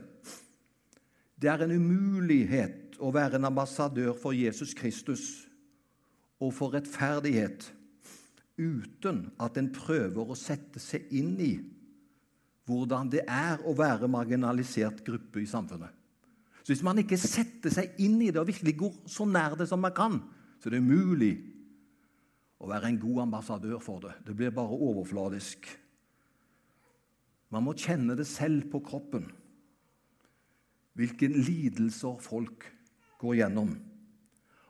det 1.39 1.47
er 1.53 1.63
en 1.63 1.71
umulighet 1.71 2.97
å 2.99 3.13
være 3.15 3.39
en 3.39 3.47
ambassadør 3.47 4.17
for 4.19 4.35
Jesus 4.35 4.73
Kristus 4.75 5.47
og 6.43 6.51
for 6.57 6.75
rettferdighet 6.75 7.69
uten 8.59 9.29
at 9.39 9.59
en 9.61 9.71
prøver 9.71 10.33
å 10.33 10.39
sette 10.39 10.83
seg 10.83 11.07
inn 11.15 11.37
i 11.39 11.53
hvordan 12.69 13.09
det 13.13 13.23
er 13.31 13.63
å 13.65 13.73
være 13.79 14.11
marginalisert 14.11 15.05
gruppe 15.07 15.41
i 15.41 15.49
samfunnet. 15.49 15.95
Så 16.63 16.75
Hvis 16.75 16.85
man 16.85 16.99
ikke 17.01 17.17
setter 17.17 17.73
seg 17.73 17.95
inn 18.03 18.19
i 18.21 18.33
det 18.33 18.43
og 18.43 18.51
virkelig 18.51 18.75
går 18.77 18.97
så 19.09 19.25
nær 19.25 19.55
det 19.57 19.71
som 19.71 19.81
man 19.81 19.95
kan, 19.97 20.19
så 20.59 20.69
er 20.69 20.77
det 20.77 20.83
umulig 20.83 21.33
å 22.59 22.69
være 22.69 22.91
en 22.91 22.99
god 23.01 23.23
ambassadør 23.29 23.79
for 23.81 24.03
det. 24.03 24.13
Det 24.27 24.35
blir 24.37 24.53
bare 24.53 24.75
overfladisk. 24.75 25.71
Man 27.49 27.65
må 27.65 27.73
kjenne 27.79 28.17
det 28.19 28.27
selv 28.29 28.67
på 28.73 28.81
kroppen, 28.85 29.25
hvilke 30.99 31.31
lidelser 31.33 32.19
folk 32.21 32.67
går 33.21 33.39
gjennom. 33.41 33.73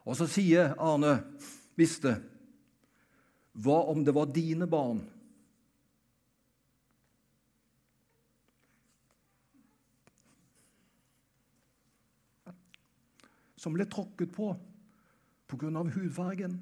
Og 0.07 0.17
så 0.17 0.27
sier 0.29 0.73
Arne 0.79 1.19
visste 1.77 2.15
Hva 3.59 3.81
om 3.91 4.03
det 4.05 4.15
var 4.15 4.31
dine 4.31 4.67
barn? 4.69 5.01
Som 13.59 13.75
ble 13.75 13.83
tråkket 13.91 14.31
på 14.31 14.53
pga. 15.49 15.83
hudfargen. 15.83 16.61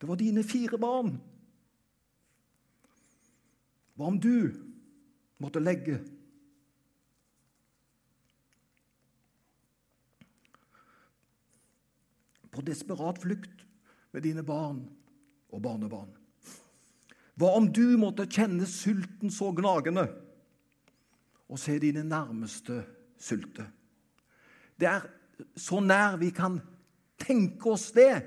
Det 0.00 0.08
var 0.08 0.16
dine 0.16 0.44
fire 0.44 0.78
barn. 0.78 1.18
Hva 3.96 4.10
om 4.10 4.18
du 4.20 4.52
måtte 5.40 5.60
legge 5.62 5.98
på 12.52 12.64
desperat 12.64 13.20
flukt 13.20 13.64
med 14.12 14.24
dine 14.24 14.44
barn 14.44 14.80
og 15.52 15.60
barnebarn. 15.64 16.12
Hva 17.36 17.52
om 17.58 17.68
du 17.68 17.98
måtte 18.00 18.28
kjenne 18.32 18.64
sulten 18.68 19.32
så 19.32 19.50
gnagende 19.56 20.06
og 21.52 21.60
se 21.60 21.76
dine 21.80 22.04
nærmeste 22.04 22.80
sulte? 23.20 23.66
Det 24.76 24.88
er 24.88 25.04
så 25.56 25.82
nær 25.84 26.16
vi 26.20 26.30
kan 26.36 26.58
tenke 27.20 27.72
oss 27.72 27.90
det, 27.96 28.24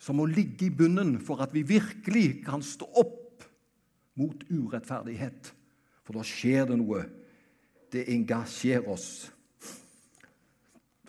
som 0.00 0.20
å 0.20 0.28
ligge 0.28 0.70
i 0.70 0.72
bunnen 0.72 1.18
for 1.20 1.44
at 1.44 1.52
vi 1.52 1.60
virkelig 1.68 2.40
kan 2.46 2.64
stå 2.64 2.88
opp 3.02 3.19
mot 4.20 4.44
urettferdighet. 4.50 5.52
For 6.04 6.18
da 6.18 6.24
skjer 6.26 6.68
det 6.70 6.78
noe. 6.80 7.04
Det 7.90 8.06
engasjerer 8.12 8.86
oss. 8.92 9.30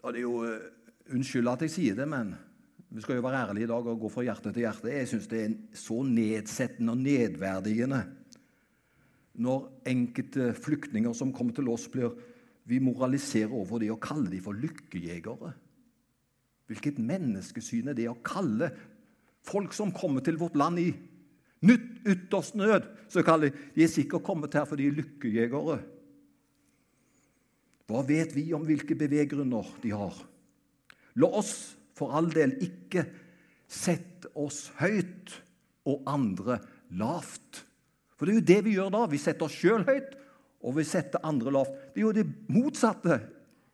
Og 0.01 0.07
det 0.13 0.23
er 0.23 0.25
jo 0.25 0.37
eh, 0.47 0.69
Unnskyld 1.11 1.49
at 1.51 1.65
jeg 1.65 1.71
sier 1.73 1.95
det, 1.97 2.05
men 2.07 2.29
vi 2.87 3.01
skal 3.03 3.17
jo 3.17 3.23
være 3.25 3.41
ærlige 3.49 3.65
i 3.65 3.69
dag 3.71 3.87
og 3.91 3.97
gå 3.99 4.09
fra 4.13 4.23
hjerte 4.23 4.53
til 4.53 4.63
hjerte. 4.63 4.91
Jeg 4.93 5.09
syns 5.11 5.25
det 5.27 5.41
er 5.43 5.55
så 5.75 5.97
nedsettende 6.07 6.93
og 6.93 7.01
nedverdigende 7.01 7.99
når 9.41 9.67
enkelte 9.87 10.51
flyktninger 10.57 11.13
som 11.15 11.31
kommer 11.33 11.55
til 11.55 11.69
oss, 11.71 11.87
blir 11.87 12.11
Vi 12.63 12.79
moraliserer 12.79 13.51
over 13.51 13.79
det 13.79 13.89
og 13.91 13.99
kaller 13.99 14.29
dem 14.29 14.43
for 14.43 14.53
lykkejegere. 14.53 15.51
Hvilket 16.69 16.99
menneskesyn 16.99 17.89
er 17.89 17.97
det 17.97 18.05
å 18.07 18.19
kalle 18.23 18.69
folk 19.43 19.73
som 19.73 19.91
kommer 19.91 20.21
til 20.21 20.37
vårt 20.37 20.55
land 20.55 20.79
i 20.79 20.91
nytt, 21.65 21.90
ytterst 22.07 22.55
nød, 22.59 22.87
så 23.11 23.23
kaller 23.25 23.51
de 23.51 23.65
de 23.75 23.83
er 23.85 23.91
sikkert 23.91 24.25
kommet 24.25 24.55
her 24.57 24.67
fordi 24.69 24.87
de 24.87 24.91
er 24.91 24.99
lykkejegere. 25.01 25.79
Hva 27.91 28.03
vet 28.07 28.35
vi 28.35 28.45
om 28.55 28.63
hvilke 28.63 28.95
beveggrunner 28.95 29.67
de 29.83 29.91
har? 29.91 30.15
La 31.19 31.27
oss 31.27 31.75
for 31.97 32.15
all 32.15 32.29
del 32.31 32.55
ikke 32.63 33.03
sette 33.71 34.31
oss 34.39 34.69
høyt 34.79 35.33
og 35.89 36.07
andre 36.07 36.59
lavt. 36.95 37.65
For 38.15 38.27
det 38.27 38.33
er 38.33 38.39
jo 38.39 38.47
det 38.51 38.59
vi 38.67 38.75
gjør 38.77 38.93
da. 38.93 39.05
Vi 39.11 39.19
setter 39.19 39.47
oss 39.47 39.57
sjøl 39.57 39.83
høyt, 39.87 40.15
og 40.61 40.77
vi 40.77 40.85
setter 40.87 41.23
andre 41.27 41.53
lavt. 41.55 41.73
Det 41.91 42.03
er 42.03 42.07
jo 42.07 42.15
det 42.15 42.27
motsatte 42.53 43.19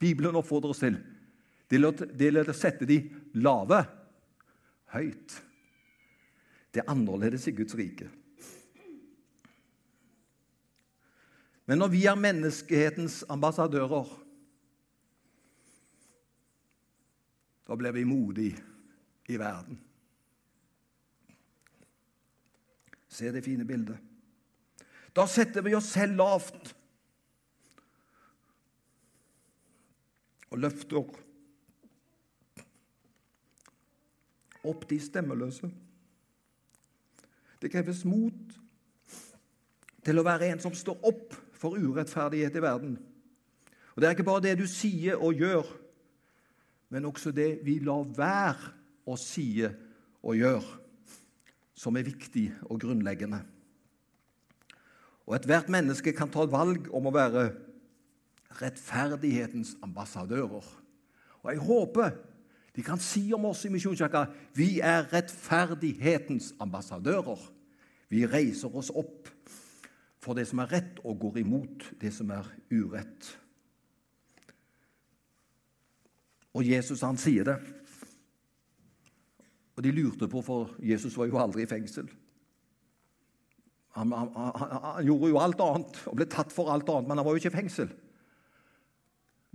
Bibelen 0.01 0.37
oppfordrer 0.39 0.73
oss 0.73 0.81
til. 0.81 0.97
Det 1.67 1.81
er 1.81 2.47
å 2.47 2.55
sette 2.55 2.87
de 2.87 3.01
lave 3.43 3.81
høyt. 4.95 5.41
Det 6.77 6.83
er 6.83 6.91
annerledes 6.93 7.47
i 7.49 7.51
Guds 7.57 7.73
rike. 7.73 8.05
Men 11.65 11.79
når 11.81 11.87
vi 11.89 12.03
er 12.05 12.19
menneskehetens 12.21 13.23
ambassadører 13.33 14.11
Da 17.67 17.75
blir 17.75 17.91
vi 17.91 18.03
modige 18.05 18.61
i 19.25 19.39
verden. 19.41 19.79
Se 23.09 23.33
det 23.33 23.43
fine 23.43 23.65
bildet. 23.65 23.97
Da 25.15 25.25
setter 25.25 25.65
vi 25.65 25.73
oss 25.73 25.89
selv 25.97 26.15
lavt 26.21 26.75
og 30.51 30.61
løfter 30.61 31.11
opp 34.61 34.89
de 34.89 35.01
stemmeløse. 35.01 35.73
Det 37.67 37.73
kreves 37.73 38.05
mot 38.07 38.53
til 40.07 40.19
å 40.21 40.23
være 40.23 40.47
en 40.53 40.61
som 40.63 40.71
står 40.71 41.01
opp 41.09 41.33
for 41.51 41.75
urettferdighet 41.75 42.53
i 42.55 42.61
verden. 42.63 42.93
Og 43.91 43.99
Det 43.99 44.07
er 44.07 44.13
ikke 44.15 44.23
bare 44.29 44.43
det 44.45 44.53
du 44.61 44.63
sier 44.71 45.19
og 45.19 45.35
gjør, 45.35 45.67
men 46.95 47.09
også 47.09 47.33
det 47.35 47.57
vi 47.67 47.81
lar 47.83 48.05
være 48.15 48.71
å 49.03 49.17
si 49.19 49.65
og 49.67 50.37
gjøre, 50.39 50.77
som 51.75 51.99
er 51.99 52.07
viktig 52.07 52.45
og 52.69 52.79
grunnleggende. 52.85 53.41
Og 55.27 55.35
Ethvert 55.35 55.67
menneske 55.67 56.15
kan 56.15 56.31
ta 56.31 56.47
valg 56.47 56.87
om 56.95 57.11
å 57.11 57.15
være 57.17 57.49
rettferdighetens 58.61 59.75
ambassadører. 59.83 60.71
Og 61.43 61.51
jeg 61.51 61.67
håper 61.67 62.15
de 62.77 62.83
kan 62.85 62.99
si 63.01 63.25
om 63.33 63.49
oss 63.49 63.65
i 63.65 63.73
Misjonskirka 63.73 64.27
vi 64.55 64.77
er 64.79 65.07
rettferdighetens 65.11 66.53
ambassadører. 66.63 67.56
Vi 68.09 68.23
reiser 68.27 68.71
oss 68.75 68.91
opp 68.95 69.29
for 70.23 70.37
det 70.37 70.47
som 70.49 70.59
er 70.63 70.71
rett, 70.71 71.01
og 71.03 71.19
går 71.21 71.41
imot 71.43 71.89
det 72.01 72.11
som 72.15 72.31
er 72.35 72.47
urett. 72.71 73.29
Og 76.57 76.65
Jesus 76.65 77.03
han 77.05 77.19
sier 77.21 77.45
det. 77.47 77.57
Og 79.77 79.83
de 79.85 79.93
lurte 79.93 80.27
på, 80.27 80.41
for 80.41 80.73
Jesus 80.81 81.17
var 81.19 81.29
jo 81.29 81.37
aldri 81.39 81.63
i 81.63 81.69
fengsel. 81.69 82.09
Han, 83.97 84.11
han, 84.13 84.31
han, 84.35 84.73
han, 84.83 85.05
gjorde 85.05 85.29
jo 85.31 85.39
alt 85.41 85.61
annet 85.61 85.99
og 86.09 86.17
ble 86.17 86.27
tatt 86.29 86.53
for 86.53 86.69
alt 86.73 86.89
annet, 86.89 87.09
men 87.09 87.17
han 87.17 87.25
var 87.25 87.33
jo 87.33 87.41
ikke 87.41 87.53
i 87.53 87.57
fengsel. 87.59 87.93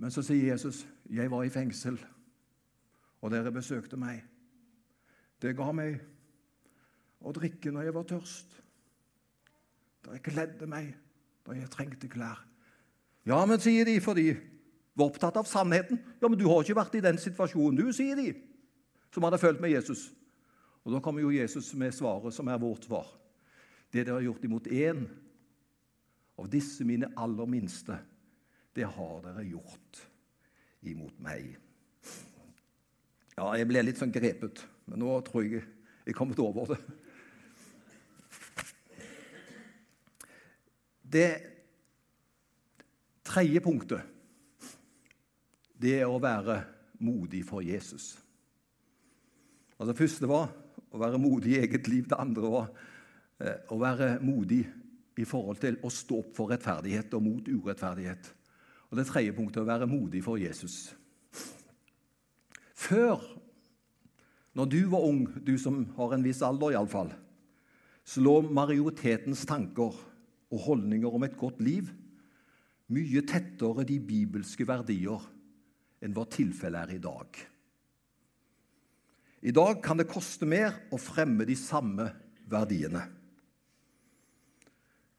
Men 0.02 0.10
så 0.10 0.22
sier 0.26 0.50
Jesus, 0.50 0.86
'Jeg 1.06 1.30
var 1.30 1.44
i 1.44 1.52
fengsel, 1.52 1.98
og 3.20 3.30
dere 3.30 3.52
besøkte 3.52 3.96
meg.' 3.96 4.24
'Det 5.38 5.56
ga 5.56 5.72
meg 5.72 6.00
å 7.22 7.34
drikke 7.34 7.72
når 7.72 7.88
jeg 7.88 7.96
var 7.96 8.08
tørst.' 8.10 8.58
Da 10.02 10.16
jeg 10.16 10.24
kledde 10.26 10.66
meg 10.66 10.94
da 11.46 11.54
jeg 11.56 11.70
trengte 11.70 12.10
klær.' 12.10 12.42
Ja, 13.26 13.38
men, 13.46 13.60
sier 13.62 13.86
de, 13.86 14.00
for 14.02 14.18
de 14.18 14.32
var 14.98 15.06
opptatt 15.06 15.36
av 15.38 15.46
sannheten. 15.46 16.00
Ja, 16.20 16.28
men 16.28 16.38
du 16.38 16.48
har 16.50 16.64
ikke 16.64 16.78
vært 16.80 16.96
i 16.98 17.04
den 17.04 17.20
situasjonen, 17.22 17.78
du, 17.78 17.92
sier 17.94 18.18
de, 18.18 18.32
som 19.14 19.24
hadde 19.26 19.40
følt 19.40 19.62
med 19.62 19.70
Jesus. 19.70 20.08
Og 20.82 20.92
Da 20.92 21.00
kommer 21.00 21.22
jo 21.22 21.30
Jesus 21.30 21.70
med 21.78 21.94
svaret, 21.94 22.34
som 22.34 22.48
er 22.50 22.58
vårt 22.58 22.88
svar. 22.88 23.06
Det 23.92 24.02
dere 24.06 24.18
har 24.18 24.26
gjort 24.26 24.44
imot 24.44 24.66
én 24.66 25.04
av 26.40 26.48
disse 26.50 26.84
mine 26.84 27.12
aller 27.16 27.46
minste, 27.46 27.98
det 28.74 28.88
har 28.88 29.20
dere 29.22 29.44
gjort 29.46 30.00
imot 30.88 31.18
meg. 31.22 31.52
Ja, 33.36 33.52
jeg 33.56 33.68
ble 33.68 33.84
litt 33.84 34.00
sånn 34.00 34.12
grepet, 34.12 34.64
men 34.88 35.04
nå 35.04 35.14
tror 35.28 35.44
jeg 35.46 35.62
jeg 36.02 36.16
kommet 36.16 36.40
over 36.42 36.72
det. 36.72 36.80
Det 41.12 41.30
tredje 43.26 43.60
punktet 43.60 44.08
det 45.82 45.96
er 45.98 46.08
å 46.08 46.20
være 46.22 46.60
modig 47.02 47.42
for 47.44 47.64
Jesus. 47.66 48.14
Altså 49.74 49.90
Det 49.90 49.98
første 49.98 50.28
var 50.30 50.52
å 50.92 51.00
være 51.00 51.18
modig 51.18 51.56
i 51.56 51.62
eget 51.64 51.88
liv. 51.90 52.06
Det 52.06 52.20
andre 52.20 52.52
var 52.52 52.68
eh, 53.42 53.58
å 53.74 53.78
være 53.80 54.14
modig 54.22 54.62
i 55.18 55.26
forhold 55.28 55.58
til 55.60 55.80
å 55.82 55.90
stå 55.92 56.20
opp 56.22 56.30
for 56.36 56.52
rettferdighet 56.52 57.12
og 57.18 57.24
mot 57.26 57.48
urettferdighet. 57.50 58.30
Og 58.92 59.00
det 59.00 59.08
tredje 59.08 59.34
punktet 59.34 59.58
er 59.60 59.66
å 59.66 59.72
være 59.72 59.90
modig 59.90 60.22
for 60.24 60.40
Jesus. 60.40 60.92
Før, 62.82 63.18
når 64.54 64.70
du 64.70 64.80
var 64.92 65.04
ung, 65.08 65.26
du 65.42 65.56
som 65.58 65.82
har 65.96 66.14
en 66.14 66.24
viss 66.24 66.42
alder 66.46 66.76
iallfall, 66.76 67.12
så 68.04 68.22
lå 68.22 68.40
majoritetens 68.54 69.44
tanker 69.48 69.98
og 70.52 70.66
holdninger 70.66 71.08
om 71.08 71.24
et 71.26 71.36
godt 71.38 71.62
liv 71.64 71.88
mye 72.92 73.22
tettere 73.24 73.86
de 73.88 73.96
bibelske 74.04 74.66
verdier 74.68 75.22
enn 76.02 76.14
hva 76.16 76.26
tilfellet 76.28 76.82
er 76.82 76.96
i 76.96 77.02
dag. 77.02 77.40
I 79.42 79.54
dag 79.54 79.80
kan 79.82 79.98
det 79.98 80.10
koste 80.10 80.46
mer 80.46 80.76
å 80.92 80.98
fremme 81.00 81.46
de 81.48 81.56
samme 81.58 82.08
verdiene. 82.50 83.02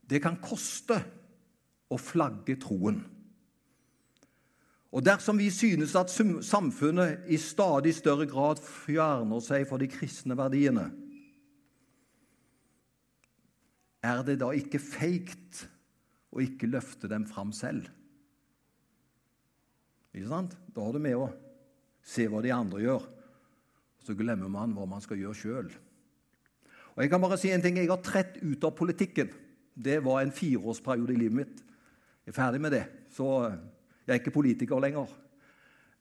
Det 0.04 0.22
kan 0.24 0.38
koste 0.44 1.00
å 1.92 1.98
flagge 2.00 2.56
troen. 2.62 3.02
Og 4.94 5.02
dersom 5.02 5.40
vi 5.42 5.50
synes 5.50 5.96
at 5.98 6.14
samfunnet 6.14 7.26
i 7.34 7.40
stadig 7.42 7.96
større 7.98 8.28
grad 8.30 8.62
fjerner 8.62 9.42
seg 9.42 9.66
fra 9.68 9.80
de 9.82 9.90
kristne 9.90 10.38
verdiene, 10.38 10.92
er 14.04 14.24
det 14.28 14.38
da 14.42 14.52
ikke 14.56 14.82
feigt 14.84 15.64
å 16.34 16.42
ikke 16.44 16.70
løfte 16.70 17.10
dem 17.12 17.26
fram 17.30 17.54
selv? 17.56 17.88
Ikke 20.14 20.30
sant? 20.30 20.58
Da 20.76 20.84
har 20.84 20.94
du 20.94 21.02
med 21.02 21.18
å 21.18 21.30
se 22.06 22.28
hva 22.30 22.44
de 22.44 22.52
andre 22.54 22.84
gjør. 22.84 23.08
Så 24.04 24.16
glemmer 24.20 24.52
man 24.52 24.76
hva 24.76 24.86
man 24.90 25.02
skal 25.02 25.22
gjøre 25.22 25.40
sjøl. 25.40 25.72
Jeg 27.00 27.10
kan 27.10 27.24
bare 27.24 27.40
si 27.42 27.50
en 27.50 27.64
ting. 27.64 27.80
Jeg 27.80 27.90
har 27.90 28.04
trett 28.06 28.38
ut 28.44 28.68
av 28.68 28.76
politikken. 28.78 29.32
Det 29.74 29.98
var 30.06 30.22
en 30.22 30.36
fireårsperiode 30.36 31.16
i 31.16 31.22
livet 31.24 31.40
mitt. 31.40 31.64
Jeg 32.24 32.34
er 32.34 32.38
ferdig 32.38 32.62
med 32.62 32.76
det. 32.76 32.84
Så 33.16 33.26
jeg 33.48 34.12
er 34.12 34.20
ikke 34.20 34.36
politiker 34.36 34.84
lenger. 34.84 35.08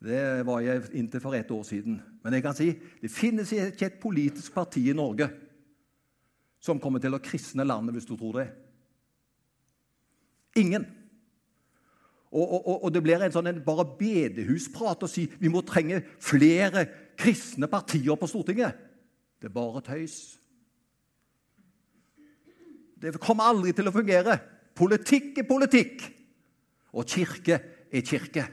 Det 0.02 0.42
var 0.44 0.60
jeg 0.66 0.90
inntil 0.98 1.22
for 1.22 1.38
ett 1.38 1.50
år 1.54 1.62
siden. 1.64 2.00
Men 2.24 2.34
jeg 2.34 2.44
kan 2.44 2.58
si 2.58 2.68
det 2.74 3.10
finnes 3.14 3.54
ikke 3.54 3.86
et 3.86 4.00
politisk 4.02 4.52
parti 4.54 4.82
i 4.90 4.96
Norge 4.98 5.30
som 6.62 6.81
kommer 6.81 7.03
til 7.03 7.16
å 7.16 7.22
kristne 7.22 7.66
landet, 7.66 7.96
hvis 7.96 8.07
du 8.07 8.14
tror 8.14 8.38
det. 8.38 8.48
Ingen. 10.62 10.85
Og, 12.33 12.44
og, 12.44 12.77
og 12.87 12.92
det 12.94 13.03
blir 13.05 13.20
en 13.20 13.35
sånn 13.35 13.51
en 13.51 13.61
bare 13.64 13.85
bedehusprat 13.98 15.03
å 15.05 15.11
si 15.11 15.27
vi 15.40 15.51
må 15.53 15.61
trenge 15.68 16.01
flere 16.22 16.87
kristne 17.18 17.68
partier 17.68 18.16
på 18.16 18.29
Stortinget. 18.31 18.79
Det 19.42 19.51
er 19.51 19.57
bare 19.57 19.83
tøys. 19.85 20.16
Det 23.03 23.18
kommer 23.20 23.51
aldri 23.51 23.75
til 23.75 23.90
å 23.90 23.94
fungere. 23.94 24.38
Politikk 24.79 25.42
er 25.42 25.48
politikk, 25.48 26.05
og 26.94 27.09
kirke 27.11 27.59
er 27.92 28.05
kirke. 28.07 28.46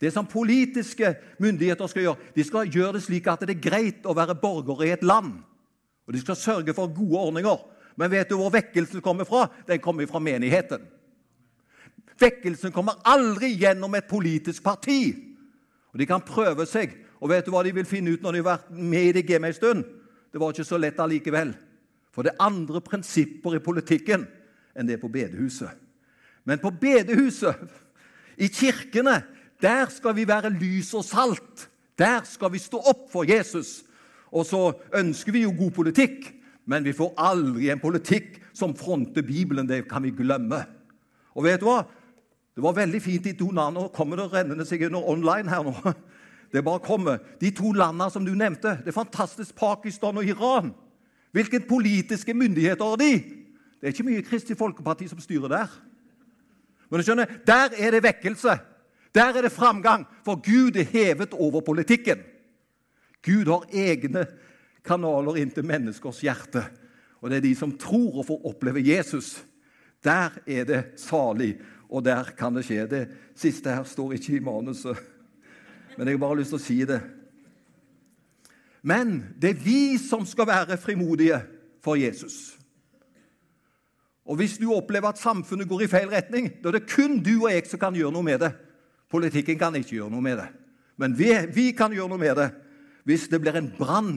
Det 0.00 0.12
som 0.14 0.28
politiske 0.28 1.10
myndigheter 1.42 1.90
skal 1.90 2.06
gjøre, 2.06 2.28
de 2.32 2.44
skal 2.46 2.70
gjøre 2.72 2.96
det 2.96 3.02
slik 3.04 3.26
at 3.28 3.42
det 3.44 3.58
er 3.58 3.64
greit 3.66 4.06
å 4.08 4.16
være 4.16 4.38
borger 4.40 4.86
i 4.86 4.92
et 4.94 5.04
land. 5.04 5.34
Og 6.10 6.14
De 6.14 6.20
skal 6.20 6.36
sørge 6.36 6.74
for 6.74 6.90
gode 6.90 7.18
ordninger. 7.18 7.58
Men 7.94 8.10
vet 8.10 8.26
du 8.26 8.34
hvor 8.34 8.50
vekkelsen 8.50 8.98
kommer 9.00 9.24
fra? 9.24 9.44
Den 9.68 9.78
kommer 9.78 10.06
fra 10.10 10.18
menigheten. 10.18 10.82
Vekkelsen 12.18 12.72
kommer 12.74 12.98
aldri 13.06 13.52
gjennom 13.54 13.94
et 13.94 14.08
politisk 14.10 14.64
parti. 14.64 15.14
Og 15.92 15.98
De 16.02 16.06
kan 16.10 16.24
prøve 16.26 16.66
seg, 16.66 16.96
og 17.22 17.30
vet 17.30 17.46
du 17.46 17.52
hva 17.54 17.62
de 17.62 17.70
vil 17.76 17.86
finne 17.86 18.10
ut 18.10 18.24
når 18.24 18.32
de 18.32 18.40
har 18.42 18.48
vært 18.48 18.72
med 18.74 19.06
i 19.06 19.12
det 19.14 19.22
gamet 19.28 19.52
en 19.52 19.54
stund? 19.54 19.84
Det 20.32 20.40
var 20.42 20.50
ikke 20.50 20.66
så 20.66 20.80
lett 20.82 20.98
allikevel. 20.98 21.52
For 22.10 22.26
det 22.26 22.32
er 22.32 22.42
andre 22.42 22.82
prinsipper 22.82 23.54
i 23.54 23.62
politikken 23.62 24.26
enn 24.74 24.90
det 24.90 24.96
er 24.96 25.02
på 25.02 25.12
bedehuset. 25.12 25.70
Men 26.42 26.58
på 26.58 26.72
bedehuset 26.74 27.70
i 28.34 28.48
kirkene, 28.50 29.20
der 29.62 29.86
skal 29.94 30.16
vi 30.18 30.26
være 30.26 30.50
lys 30.56 30.90
og 30.98 31.06
salt. 31.06 31.68
Der 31.94 32.26
skal 32.26 32.50
vi 32.50 32.58
stå 32.58 32.82
opp 32.90 33.06
for 33.12 33.28
Jesus. 33.30 33.84
Og 34.30 34.46
så 34.46 34.60
ønsker 34.94 35.34
vi 35.34 35.42
jo 35.42 35.54
god 35.58 35.70
politikk, 35.74 36.28
men 36.70 36.84
vi 36.86 36.94
får 36.94 37.16
aldri 37.18 37.70
en 37.70 37.82
politikk 37.82 38.38
som 38.54 38.76
fronter 38.78 39.24
Bibelen. 39.26 39.68
Det 39.68 39.88
kan 39.90 40.02
vi 40.02 40.12
glemme. 40.14 40.62
Og 41.34 41.44
vet 41.46 41.62
du 41.62 41.66
hva? 41.66 41.82
Det 42.54 42.62
var 42.62 42.76
veldig 42.76 43.00
fint 43.02 43.24
de 43.24 43.34
to 43.38 43.48
landene. 43.50 43.86
Nå 43.86 43.94
kommer 43.94 44.20
det 44.20 44.30
rennende 44.32 44.66
seg 44.68 44.84
under 44.88 45.06
online 45.08 45.50
her 45.50 45.66
nå. 45.66 45.74
Det 46.50 46.64
bare 46.66 46.82
kommer. 46.82 47.20
De 47.38 47.52
to 47.54 47.70
landene 47.72 48.10
som 48.10 48.24
du 48.26 48.32
nevnte, 48.34 48.72
det 48.82 48.90
er 48.90 48.96
fantastisk 48.96 49.54
Pakistan 49.54 50.16
og 50.18 50.26
Iran. 50.26 50.72
Hvilke 51.30 51.60
politiske 51.62 52.34
myndigheter 52.34 52.84
har 52.84 52.98
de? 52.98 53.12
Det 53.78 53.86
er 53.86 53.94
ikke 53.94 54.06
mye 54.08 54.24
Kristelig 54.26 54.58
Folkeparti 54.58 55.06
som 55.06 55.20
styrer 55.22 55.52
der. 55.52 55.76
Men 56.90 56.98
du 56.98 57.06
skjønner, 57.06 57.30
Der 57.46 57.70
er 57.78 57.90
det 57.94 58.02
vekkelse. 58.02 58.58
Der 59.14 59.30
er 59.30 59.42
det 59.42 59.52
framgang, 59.52 60.06
for 60.24 60.42
Gud 60.42 60.76
er 60.76 60.90
hevet 60.90 61.34
over 61.34 61.60
politikken. 61.60 62.18
Gud 63.24 63.48
har 63.50 63.66
egne 63.72 64.24
kanaler 64.86 65.40
inn 65.40 65.52
til 65.52 65.66
menneskers 65.68 66.22
hjerte. 66.24 66.64
Og 67.20 67.30
det 67.30 67.40
er 67.40 67.48
de 67.48 67.54
som 67.56 67.76
tror 67.78 68.22
og 68.22 68.28
får 68.30 68.46
oppleve 68.48 68.82
Jesus. 68.84 69.38
Der 70.04 70.38
er 70.46 70.64
det 70.64 70.82
salig, 71.00 71.58
og 71.90 72.04
der 72.04 72.32
kan 72.36 72.54
det 72.56 72.64
skje. 72.64 72.86
Det 72.88 73.02
siste 73.36 73.74
her 73.74 73.84
står 73.84 74.16
ikke 74.16 74.38
i 74.38 74.44
manuset, 74.44 74.96
men 75.98 76.06
jeg 76.08 76.16
har 76.16 76.22
bare 76.22 76.38
lyst 76.40 76.54
til 76.54 76.60
å 76.60 76.64
si 76.64 76.78
det. 76.88 77.00
Men 78.80 79.18
det 79.36 79.50
er 79.50 79.60
vi 79.60 79.98
som 80.00 80.24
skal 80.24 80.48
være 80.48 80.80
frimodige 80.80 81.42
for 81.84 82.00
Jesus. 82.00 82.56
Og 84.24 84.36
Hvis 84.36 84.56
du 84.58 84.70
opplever 84.72 85.10
at 85.10 85.18
samfunnet 85.18 85.68
går 85.68 85.84
i 85.84 85.90
feil 85.90 86.08
retning, 86.08 86.48
da 86.62 86.70
er 86.70 86.78
det 86.78 86.88
kun 86.88 87.18
du 87.18 87.34
og 87.42 87.50
jeg 87.50 87.66
som 87.66 87.80
kan 87.82 87.96
gjøre 87.96 88.14
noe 88.14 88.24
med 88.24 88.40
det. 88.40 88.52
Politikken 89.10 89.58
kan 89.58 89.76
ikke 89.76 89.96
gjøre 89.98 90.12
noe 90.12 90.24
med 90.24 90.38
det. 90.38 90.46
Men 90.96 91.16
vi, 91.18 91.32
vi 91.52 91.70
kan 91.76 91.92
gjøre 91.92 92.08
noe 92.08 92.20
med 92.20 92.38
det 92.38 92.48
hvis 93.08 93.28
det 93.30 93.40
blir 93.42 93.56
en 93.58 93.70
brann 93.78 94.14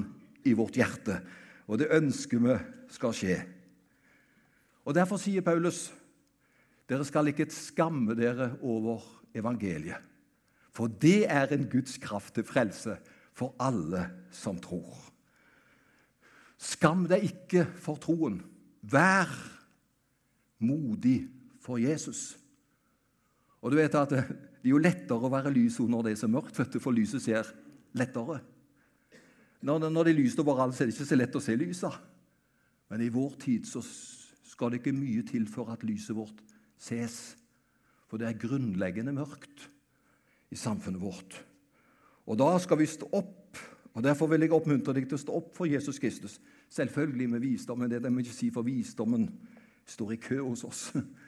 i 0.48 0.54
vårt 0.58 0.78
hjerte. 0.78 1.20
Og 1.68 1.80
det 1.80 1.92
ønsker 1.96 2.42
vi 2.44 2.56
skal 2.94 3.16
skje. 3.16 3.38
Og 4.84 4.96
Derfor 4.96 5.22
sier 5.22 5.46
Paulus 5.46 5.88
Dere 6.90 7.06
skal 7.08 7.30
ikke 7.32 7.48
skamme 7.48 8.12
dere 8.20 8.58
over 8.60 9.06
evangeliet, 9.34 10.02
for 10.76 10.92
det 10.92 11.24
er 11.32 11.54
en 11.56 11.64
Guds 11.72 11.96
kraft 11.98 12.36
til 12.36 12.44
frelse 12.44 12.98
for 13.34 13.56
alle 13.64 14.04
som 14.36 14.60
tror. 14.62 14.92
Skam 16.60 17.08
deg 17.08 17.24
ikke 17.30 17.64
for 17.80 18.00
troen. 18.04 18.42
Vær 18.84 19.32
modig 20.60 21.24
for 21.64 21.80
Jesus. 21.80 22.34
Og 23.64 23.72
du 23.72 23.80
vet 23.80 23.96
at 23.96 24.12
Det 24.64 24.70
er 24.70 24.78
jo 24.78 24.80
lettere 24.80 25.28
å 25.28 25.32
være 25.32 25.52
lys 25.52 25.76
under 25.84 26.06
det 26.08 26.14
som 26.16 26.32
er 26.32 26.40
mørkt, 26.40 26.78
for 26.80 26.96
lyset 26.96 27.20
ser 27.24 27.50
lettere. 28.00 28.38
Når, 29.64 29.90
når 29.90 30.04
det 30.04 30.12
er 30.12 30.20
lyst 30.20 30.42
overalt, 30.44 30.76
så 30.76 30.84
er 30.84 30.90
det 30.90 30.96
ikke 30.98 31.08
så 31.08 31.18
lett 31.18 31.38
å 31.40 31.42
se 31.44 31.56
lyset. 31.56 32.00
Men 32.92 33.02
i 33.02 33.12
vår 33.14 33.38
tid 33.42 33.68
så 33.70 33.82
skal 33.84 34.74
det 34.74 34.82
ikke 34.82 34.96
mye 34.96 35.24
til 35.26 35.48
for 35.50 35.72
at 35.72 35.86
lyset 35.88 36.16
vårt 36.18 36.44
ses. 36.78 37.36
For 38.12 38.20
det 38.20 38.28
er 38.28 38.42
grunnleggende 38.42 39.16
mørkt 39.16 39.70
i 40.54 40.60
samfunnet 40.60 41.02
vårt. 41.02 41.40
Og 42.28 42.38
da 42.40 42.52
skal 42.62 42.80
vi 42.80 42.90
stå 42.92 43.08
opp. 43.16 43.58
og 43.94 44.04
Derfor 44.04 44.28
vil 44.32 44.46
jeg 44.46 44.54
oppmuntre 44.54 44.94
deg 44.96 45.08
til 45.08 45.18
å 45.18 45.24
stå 45.24 45.38
opp 45.40 45.56
for 45.56 45.70
Jesus 45.70 46.00
Kristus. 46.00 46.40
Selvfølgelig 46.70 47.30
med 47.30 47.44
visdommen. 47.44 47.90
Det 47.90 47.98
er 47.98 48.06
det 48.06 48.14
vi 48.14 48.26
ikke 48.26 48.36
sier, 48.36 48.54
for 48.54 48.68
visdommen 48.68 49.30
står 49.90 50.14
i 50.16 50.22
kø 50.22 50.42
hos 50.44 50.64
oss. 50.68 50.84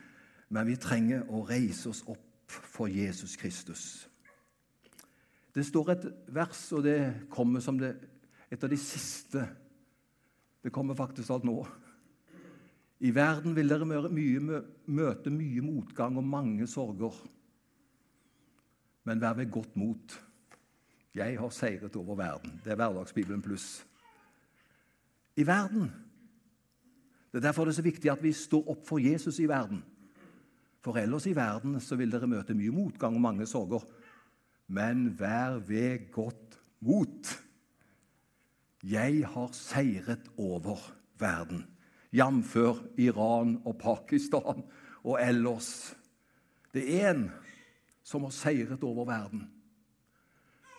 Men 0.53 0.67
vi 0.67 0.75
trenger 0.79 1.25
å 1.31 1.45
reise 1.47 1.89
oss 1.89 2.03
opp 2.05 2.51
for 2.51 2.91
Jesus 2.91 3.35
Kristus. 3.39 4.05
Det 5.55 5.63
står 5.65 5.91
et 5.93 6.05
vers, 6.35 6.61
og 6.75 6.83
det 6.83 6.99
kommer 7.31 7.63
som 7.63 7.79
det, 7.79 7.95
et 8.55 8.63
av 8.63 8.71
de 8.71 8.79
siste. 8.79 9.43
Det 10.63 10.71
kommer 10.73 10.97
faktisk 10.97 11.33
alt 11.35 11.45
nå. 11.47 11.59
I 13.05 13.11
verden 13.13 13.55
vil 13.57 13.69
dere 13.69 13.85
mye, 13.85 14.61
møte 14.87 15.33
mye 15.33 15.63
motgang 15.63 16.15
og 16.17 16.27
mange 16.27 16.67
sorger. 16.71 17.17
Men 19.05 19.21
vær 19.21 19.35
ved 19.37 19.51
godt 19.53 19.75
mot. 19.77 20.15
Jeg 21.15 21.37
har 21.39 21.51
seiret 21.53 21.95
over 21.99 22.17
verden. 22.19 22.57
Det 22.63 22.73
er 22.73 22.79
Hverdagsbibelen 22.79 23.43
pluss. 23.43 23.83
I 25.35 25.45
verden. 25.47 25.91
Det 27.31 27.41
er 27.41 27.49
derfor 27.49 27.67
det 27.67 27.75
er 27.75 27.81
så 27.81 27.85
viktig 27.85 28.11
at 28.11 28.23
vi 28.23 28.31
står 28.33 28.71
opp 28.71 28.87
for 28.87 29.03
Jesus 29.03 29.39
i 29.43 29.47
verden. 29.51 29.83
For 30.83 30.97
ellers 31.01 31.27
i 31.27 31.35
verden 31.35 31.79
så 31.83 31.97
vil 31.99 32.11
dere 32.13 32.29
møte 32.29 32.55
mye 32.55 32.73
motgang 32.73 33.17
og 33.17 33.23
mange 33.23 33.47
sorger. 33.49 33.83
Men 34.67 35.09
vær 35.19 35.59
ved 35.67 36.09
godt 36.15 36.59
mot. 36.79 37.35
Jeg 38.85 39.23
har 39.25 39.49
seiret 39.57 40.27
over 40.37 40.77
verden, 41.17 41.63
jf. 42.13 42.55
Iran 43.01 43.55
og 43.65 43.79
Pakistan 43.81 44.61
og 45.01 45.15
ellers. 45.17 45.95
Det 46.73 46.83
er 46.85 47.13
én 47.13 47.23
som 48.05 48.27
har 48.27 48.33
seiret 48.35 48.83
over 48.85 49.07
verden. 49.09 49.47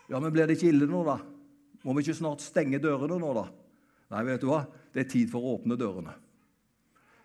Ja, 0.07 0.21
men 0.21 0.31
blir 0.31 0.47
det 0.47 0.55
ikke 0.55 0.71
ille 0.71 0.87
nå, 0.87 1.03
da? 1.03 1.19
Må 1.83 1.97
vi 1.97 2.05
ikke 2.05 2.21
snart 2.21 2.45
stenge 2.45 2.79
dørene 2.79 3.19
nå, 3.19 3.33
da? 3.35 3.47
Nei, 4.14 4.23
vet 4.29 4.45
du 4.45 4.53
hva? 4.53 4.62
Det 4.95 5.03
er 5.03 5.11
tid 5.11 5.33
for 5.33 5.42
å 5.42 5.57
åpne 5.57 5.79
dørene. 5.79 6.14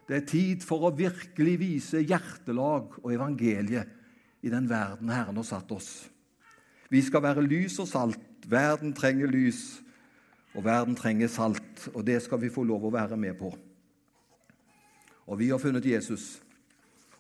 Det 0.10 0.18
er 0.18 0.26
tid 0.28 0.66
for 0.66 0.88
å 0.88 0.96
virkelig 0.98 1.54
vise 1.62 2.02
hjertelag 2.02 2.98
og 3.04 3.14
evangeliet 3.14 4.42
i 4.42 4.50
den 4.50 4.66
verden 4.70 5.14
Herren 5.14 5.38
har 5.38 5.46
satt 5.46 5.70
oss. 5.72 6.10
Vi 6.90 7.04
skal 7.06 7.24
være 7.24 7.46
lys 7.46 7.78
og 7.80 7.88
salt. 7.88 8.20
Verden 8.50 8.96
trenger 8.98 9.30
lys, 9.30 9.80
og 10.56 10.66
verden 10.66 10.96
trenger 10.98 11.32
salt. 11.32 11.88
Og 11.94 12.04
det 12.06 12.20
skal 12.24 12.42
vi 12.42 12.52
få 12.54 12.64
lov 12.68 12.88
å 12.88 12.94
være 12.94 13.18
med 13.20 13.38
på. 13.40 13.52
Og 15.32 15.40
vi 15.40 15.52
har 15.52 15.62
funnet 15.62 15.86
Jesus, 15.86 16.42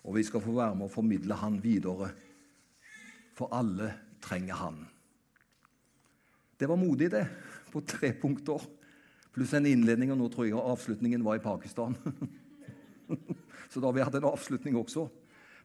og 0.03 0.17
vi 0.17 0.25
skal 0.27 0.43
få 0.43 0.55
være 0.57 0.75
med 0.75 0.89
å 0.89 0.91
formidle 0.93 1.37
han 1.39 1.59
videre. 1.63 2.11
For 3.37 3.53
alle 3.55 3.93
trenger 4.21 4.59
han. 4.59 4.81
Det 6.59 6.67
var 6.69 6.77
modig, 6.77 7.09
det, 7.13 7.23
på 7.71 7.81
tre 7.87 8.11
punkter. 8.19 8.61
Pluss 9.31 9.53
en 9.55 9.65
innledning, 9.65 10.11
og 10.11 10.19
nå 10.19 10.27
tror 10.29 10.49
jeg 10.49 10.59
avslutningen 10.59 11.23
var 11.23 11.39
i 11.39 11.43
Pakistan. 11.43 11.95
Så 13.71 13.79
da 13.79 13.87
har 13.87 13.95
vi 13.95 14.03
hatt 14.03 14.17
en 14.19 14.27
avslutning 14.27 14.75
også. 14.75 15.07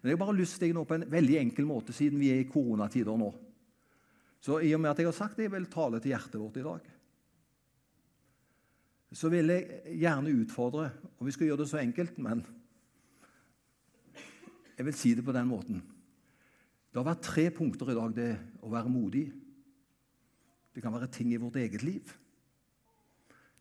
Men 0.00 0.12
jeg 0.12 0.16
har 0.16 0.22
bare 0.22 0.38
lyst 0.38 0.61
til 0.62 0.74
nå 0.76 0.85
på 0.87 0.94
en 0.96 1.09
veldig 1.11 1.40
enkel 1.40 1.66
måte, 1.66 1.94
siden 1.96 2.20
vi 2.22 2.31
er 2.31 2.44
i 2.44 2.48
koronatider 2.48 3.18
nå. 3.18 3.33
Så 4.38 4.61
i 4.62 4.70
og 4.76 4.83
med 4.85 4.92
at 4.92 5.00
jeg 5.02 5.09
har 5.09 5.16
sagt 5.16 5.40
det, 5.40 5.48
jeg 5.48 5.55
vil 5.57 5.66
tale 5.72 5.98
til 5.98 6.12
hjertet 6.12 6.38
vårt 6.38 6.61
i 6.61 6.64
dag, 6.64 6.90
så 9.14 9.31
vil 9.31 9.53
jeg 9.53 9.99
gjerne 10.01 10.33
utfordre 10.35 10.90
Og 11.19 11.27
vi 11.27 11.35
skal 11.35 11.47
gjøre 11.47 11.61
det 11.62 11.69
så 11.71 11.79
enkelt, 11.79 12.19
men 12.19 12.42
jeg 14.77 14.85
vil 14.85 14.95
si 14.95 15.14
det 15.14 15.25
på 15.25 15.33
den 15.33 15.49
måten. 15.49 15.79
Det 16.90 17.01
har 17.01 17.07
vært 17.07 17.25
tre 17.25 17.51
punkter 17.51 17.90
i 17.92 17.97
dag. 17.97 18.12
Det 18.12 18.29
å 18.61 18.71
være 18.73 18.92
modig, 18.92 19.25
det 20.75 20.83
kan 20.85 20.92
være 20.92 21.09
ting 21.12 21.33
i 21.33 21.40
vårt 21.40 21.57
eget 21.57 21.83
liv. 21.83 22.12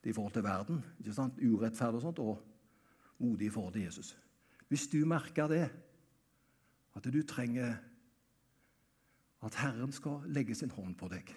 Det 0.01 0.09
er 0.09 0.11
i 0.11 0.15
forhold 0.17 0.33
til 0.35 0.43
verden. 0.43 0.83
ikke 0.99 1.15
sant? 1.15 1.39
Urettferdig 1.39 2.01
og 2.01 2.03
sånt. 2.03 2.19
Og 2.19 3.23
modig 3.23 3.47
i 3.47 3.49
forhold 3.49 3.73
til 3.73 3.85
Jesus. 3.87 4.17
Hvis 4.67 4.87
du 4.91 5.05
merker 5.07 5.47
det, 5.47 5.69
at 6.95 7.07
du 7.13 7.21
trenger 7.23 7.75
at 9.45 9.55
Herren 9.55 9.91
skal 9.91 10.23
legge 10.27 10.55
sin 10.55 10.71
hånd 10.71 10.95
på 10.97 11.07
deg 11.11 11.31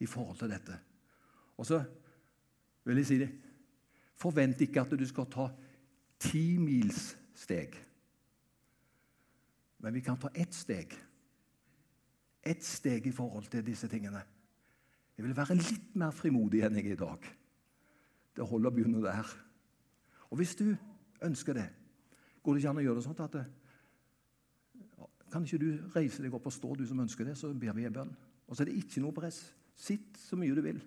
i 0.00 0.06
forhold 0.06 0.38
til 0.38 0.52
dette 0.52 0.76
Og 1.56 1.66
så 1.66 1.80
vil 2.84 3.00
jeg 3.02 3.08
si 3.08 3.18
det 3.22 3.30
Forvent 4.22 4.60
ikke 4.62 4.84
at 4.84 4.92
du 4.94 5.02
skal 5.08 5.26
ta 5.26 5.48
ti 6.22 6.54
mils 6.62 7.16
steg. 7.34 7.74
Men 9.82 9.96
vi 9.96 10.02
kan 10.04 10.18
ta 10.20 10.30
ett 10.34 10.54
steg. 10.54 10.94
Ett 12.42 12.62
steg 12.62 13.06
i 13.06 13.14
forhold 13.14 13.48
til 13.50 13.64
disse 13.66 13.88
tingene. 13.90 14.22
Jeg 15.16 15.26
vil 15.26 15.34
være 15.36 15.58
litt 15.58 15.96
mer 15.98 16.14
frimodig 16.14 16.62
enn 16.62 16.78
jeg 16.78 16.92
er 16.92 16.94
i 16.94 17.00
dag. 17.00 17.26
Det 18.36 18.46
holder 18.46 18.70
å 18.70 18.76
begynne 18.76 19.02
der. 19.02 19.34
Og 20.30 20.38
hvis 20.40 20.54
du 20.56 20.68
ønsker 21.22 21.58
det, 21.58 21.66
går 22.42 22.54
det 22.54 22.62
ikke 22.62 22.70
an 22.70 22.80
å 22.80 22.86
gjøre 22.86 23.00
det 23.00 23.06
sånn 23.08 23.26
at 23.26 23.36
det, 23.40 23.44
Kan 25.32 25.46
ikke 25.48 25.58
du 25.58 25.68
reise 25.94 26.22
deg 26.22 26.34
opp 26.36 26.46
og 26.46 26.52
stå, 26.52 26.74
du 26.76 26.86
som 26.86 26.98
ønsker 27.00 27.24
det, 27.24 27.38
så 27.40 27.48
ber 27.56 27.72
vi 27.72 27.86
en 27.88 27.94
bønn. 27.94 28.10
Og 28.46 28.56
så 28.56 28.62
er 28.62 28.68
det 28.68 28.82
ikke 28.82 29.00
noe 29.00 29.16
press. 29.16 29.38
Sitt 29.74 30.18
så 30.20 30.36
mye 30.36 30.52
du 30.52 30.60
vil. 30.60 30.82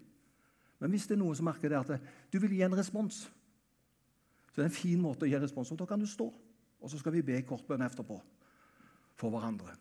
Men 0.80 0.92
hvis 0.92 1.08
det 1.08 1.16
er 1.16 1.22
noen 1.24 1.38
som 1.38 1.48
merker 1.48 1.72
det 1.72 1.80
at 1.80 2.12
du 2.32 2.40
vil 2.44 2.58
gi 2.58 2.64
en 2.66 2.78
respons, 2.78 3.26
så 4.52 4.62
det 4.62 4.66
er 4.66 4.72
en 4.72 4.78
fin 4.78 5.02
måte 5.02 5.28
å 5.28 5.30
gi 5.30 5.40
respons 5.40 5.72
på. 5.72 5.80
Da 5.80 5.88
kan 5.88 6.00
du 6.00 6.08
stå, 6.08 6.30
og 6.80 6.92
så 6.92 7.00
skal 7.00 7.16
vi 7.16 7.26
be 7.28 7.42
kort 7.48 7.72
etterpå 7.76 8.20
for 9.20 9.34
hverandre. 9.34 9.76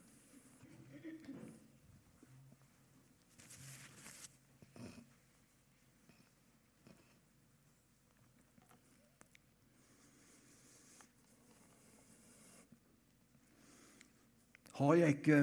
Har 14.75 14.97
jeg 14.99 15.15
ikke 15.21 15.41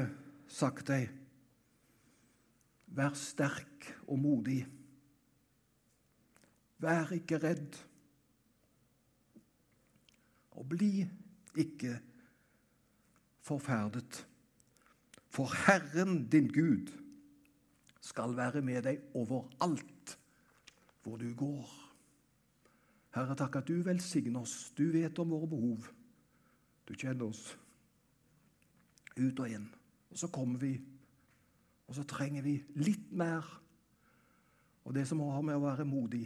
sagt 0.51 0.89
deg 0.91 1.07
Vær 2.91 3.13
sterk 3.15 3.85
og 4.11 4.17
modig. 4.19 4.65
Vær 6.82 7.13
ikke 7.13 7.39
redd. 7.44 7.78
Og 10.58 10.67
bli 10.70 11.06
ikke 11.58 12.00
forferdet. 13.46 14.26
For 15.32 15.48
Herren 15.65 16.26
din 16.30 16.50
Gud 16.52 16.91
skal 18.02 18.36
være 18.36 18.62
med 18.65 18.84
deg 18.84 19.00
overalt 19.15 20.17
hvor 21.02 21.17
du 21.17 21.30
går. 21.38 21.70
Herre, 23.15 23.36
takk 23.36 23.60
at 23.60 23.67
du 23.67 23.82
velsigner 23.84 24.41
oss. 24.44 24.72
Du 24.78 24.91
vet 24.94 25.20
om 25.20 25.34
våre 25.34 25.50
behov. 25.50 25.88
Du 26.88 26.94
kjenner 26.96 27.28
oss 27.28 27.58
ut 29.17 29.39
og 29.39 29.48
inn. 29.50 29.67
Og 30.12 30.20
så 30.20 30.28
kommer 30.32 30.60
vi, 30.60 30.76
og 31.88 31.96
så 31.96 32.04
trenger 32.08 32.44
vi 32.44 32.58
litt 32.80 33.12
mer 33.12 33.58
Og 34.82 34.96
det 34.96 35.04
som 35.06 35.20
har 35.22 35.44
med 35.46 35.60
å 35.60 35.62
være 35.62 35.84
modig. 35.86 36.24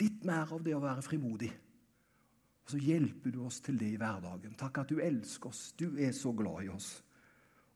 Litt 0.00 0.26
mer 0.28 0.52
av 0.52 0.64
det 0.64 0.74
å 0.76 0.82
være 0.82 1.04
frimodig. 1.04 1.52
Og 2.66 2.74
så 2.74 2.80
hjelper 2.82 3.30
du 3.30 3.44
oss 3.46 3.60
til 3.62 3.78
det 3.78 3.92
i 3.94 3.98
hverdagen. 4.00 4.56
Takk 4.58 4.82
at 4.82 4.90
du 4.90 5.00
elsker 5.00 5.52
oss. 5.52 5.70
Du 5.78 5.96
er 6.02 6.12
så 6.16 6.32
glad 6.34 6.66
i 6.66 6.70
oss. 6.74 6.90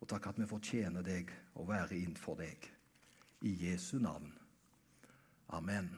Og 0.00 0.09
takk 0.11 0.33
at 0.33 0.40
vi 0.40 0.48
får 0.50 0.62
tjene 0.66 1.02
deg 1.06 1.30
og 1.54 1.68
være 1.70 1.96
innenfor 2.00 2.40
deg. 2.40 2.66
I 3.46 3.54
Jesu 3.68 3.98
navn. 4.02 4.33
Amen. 5.54 5.92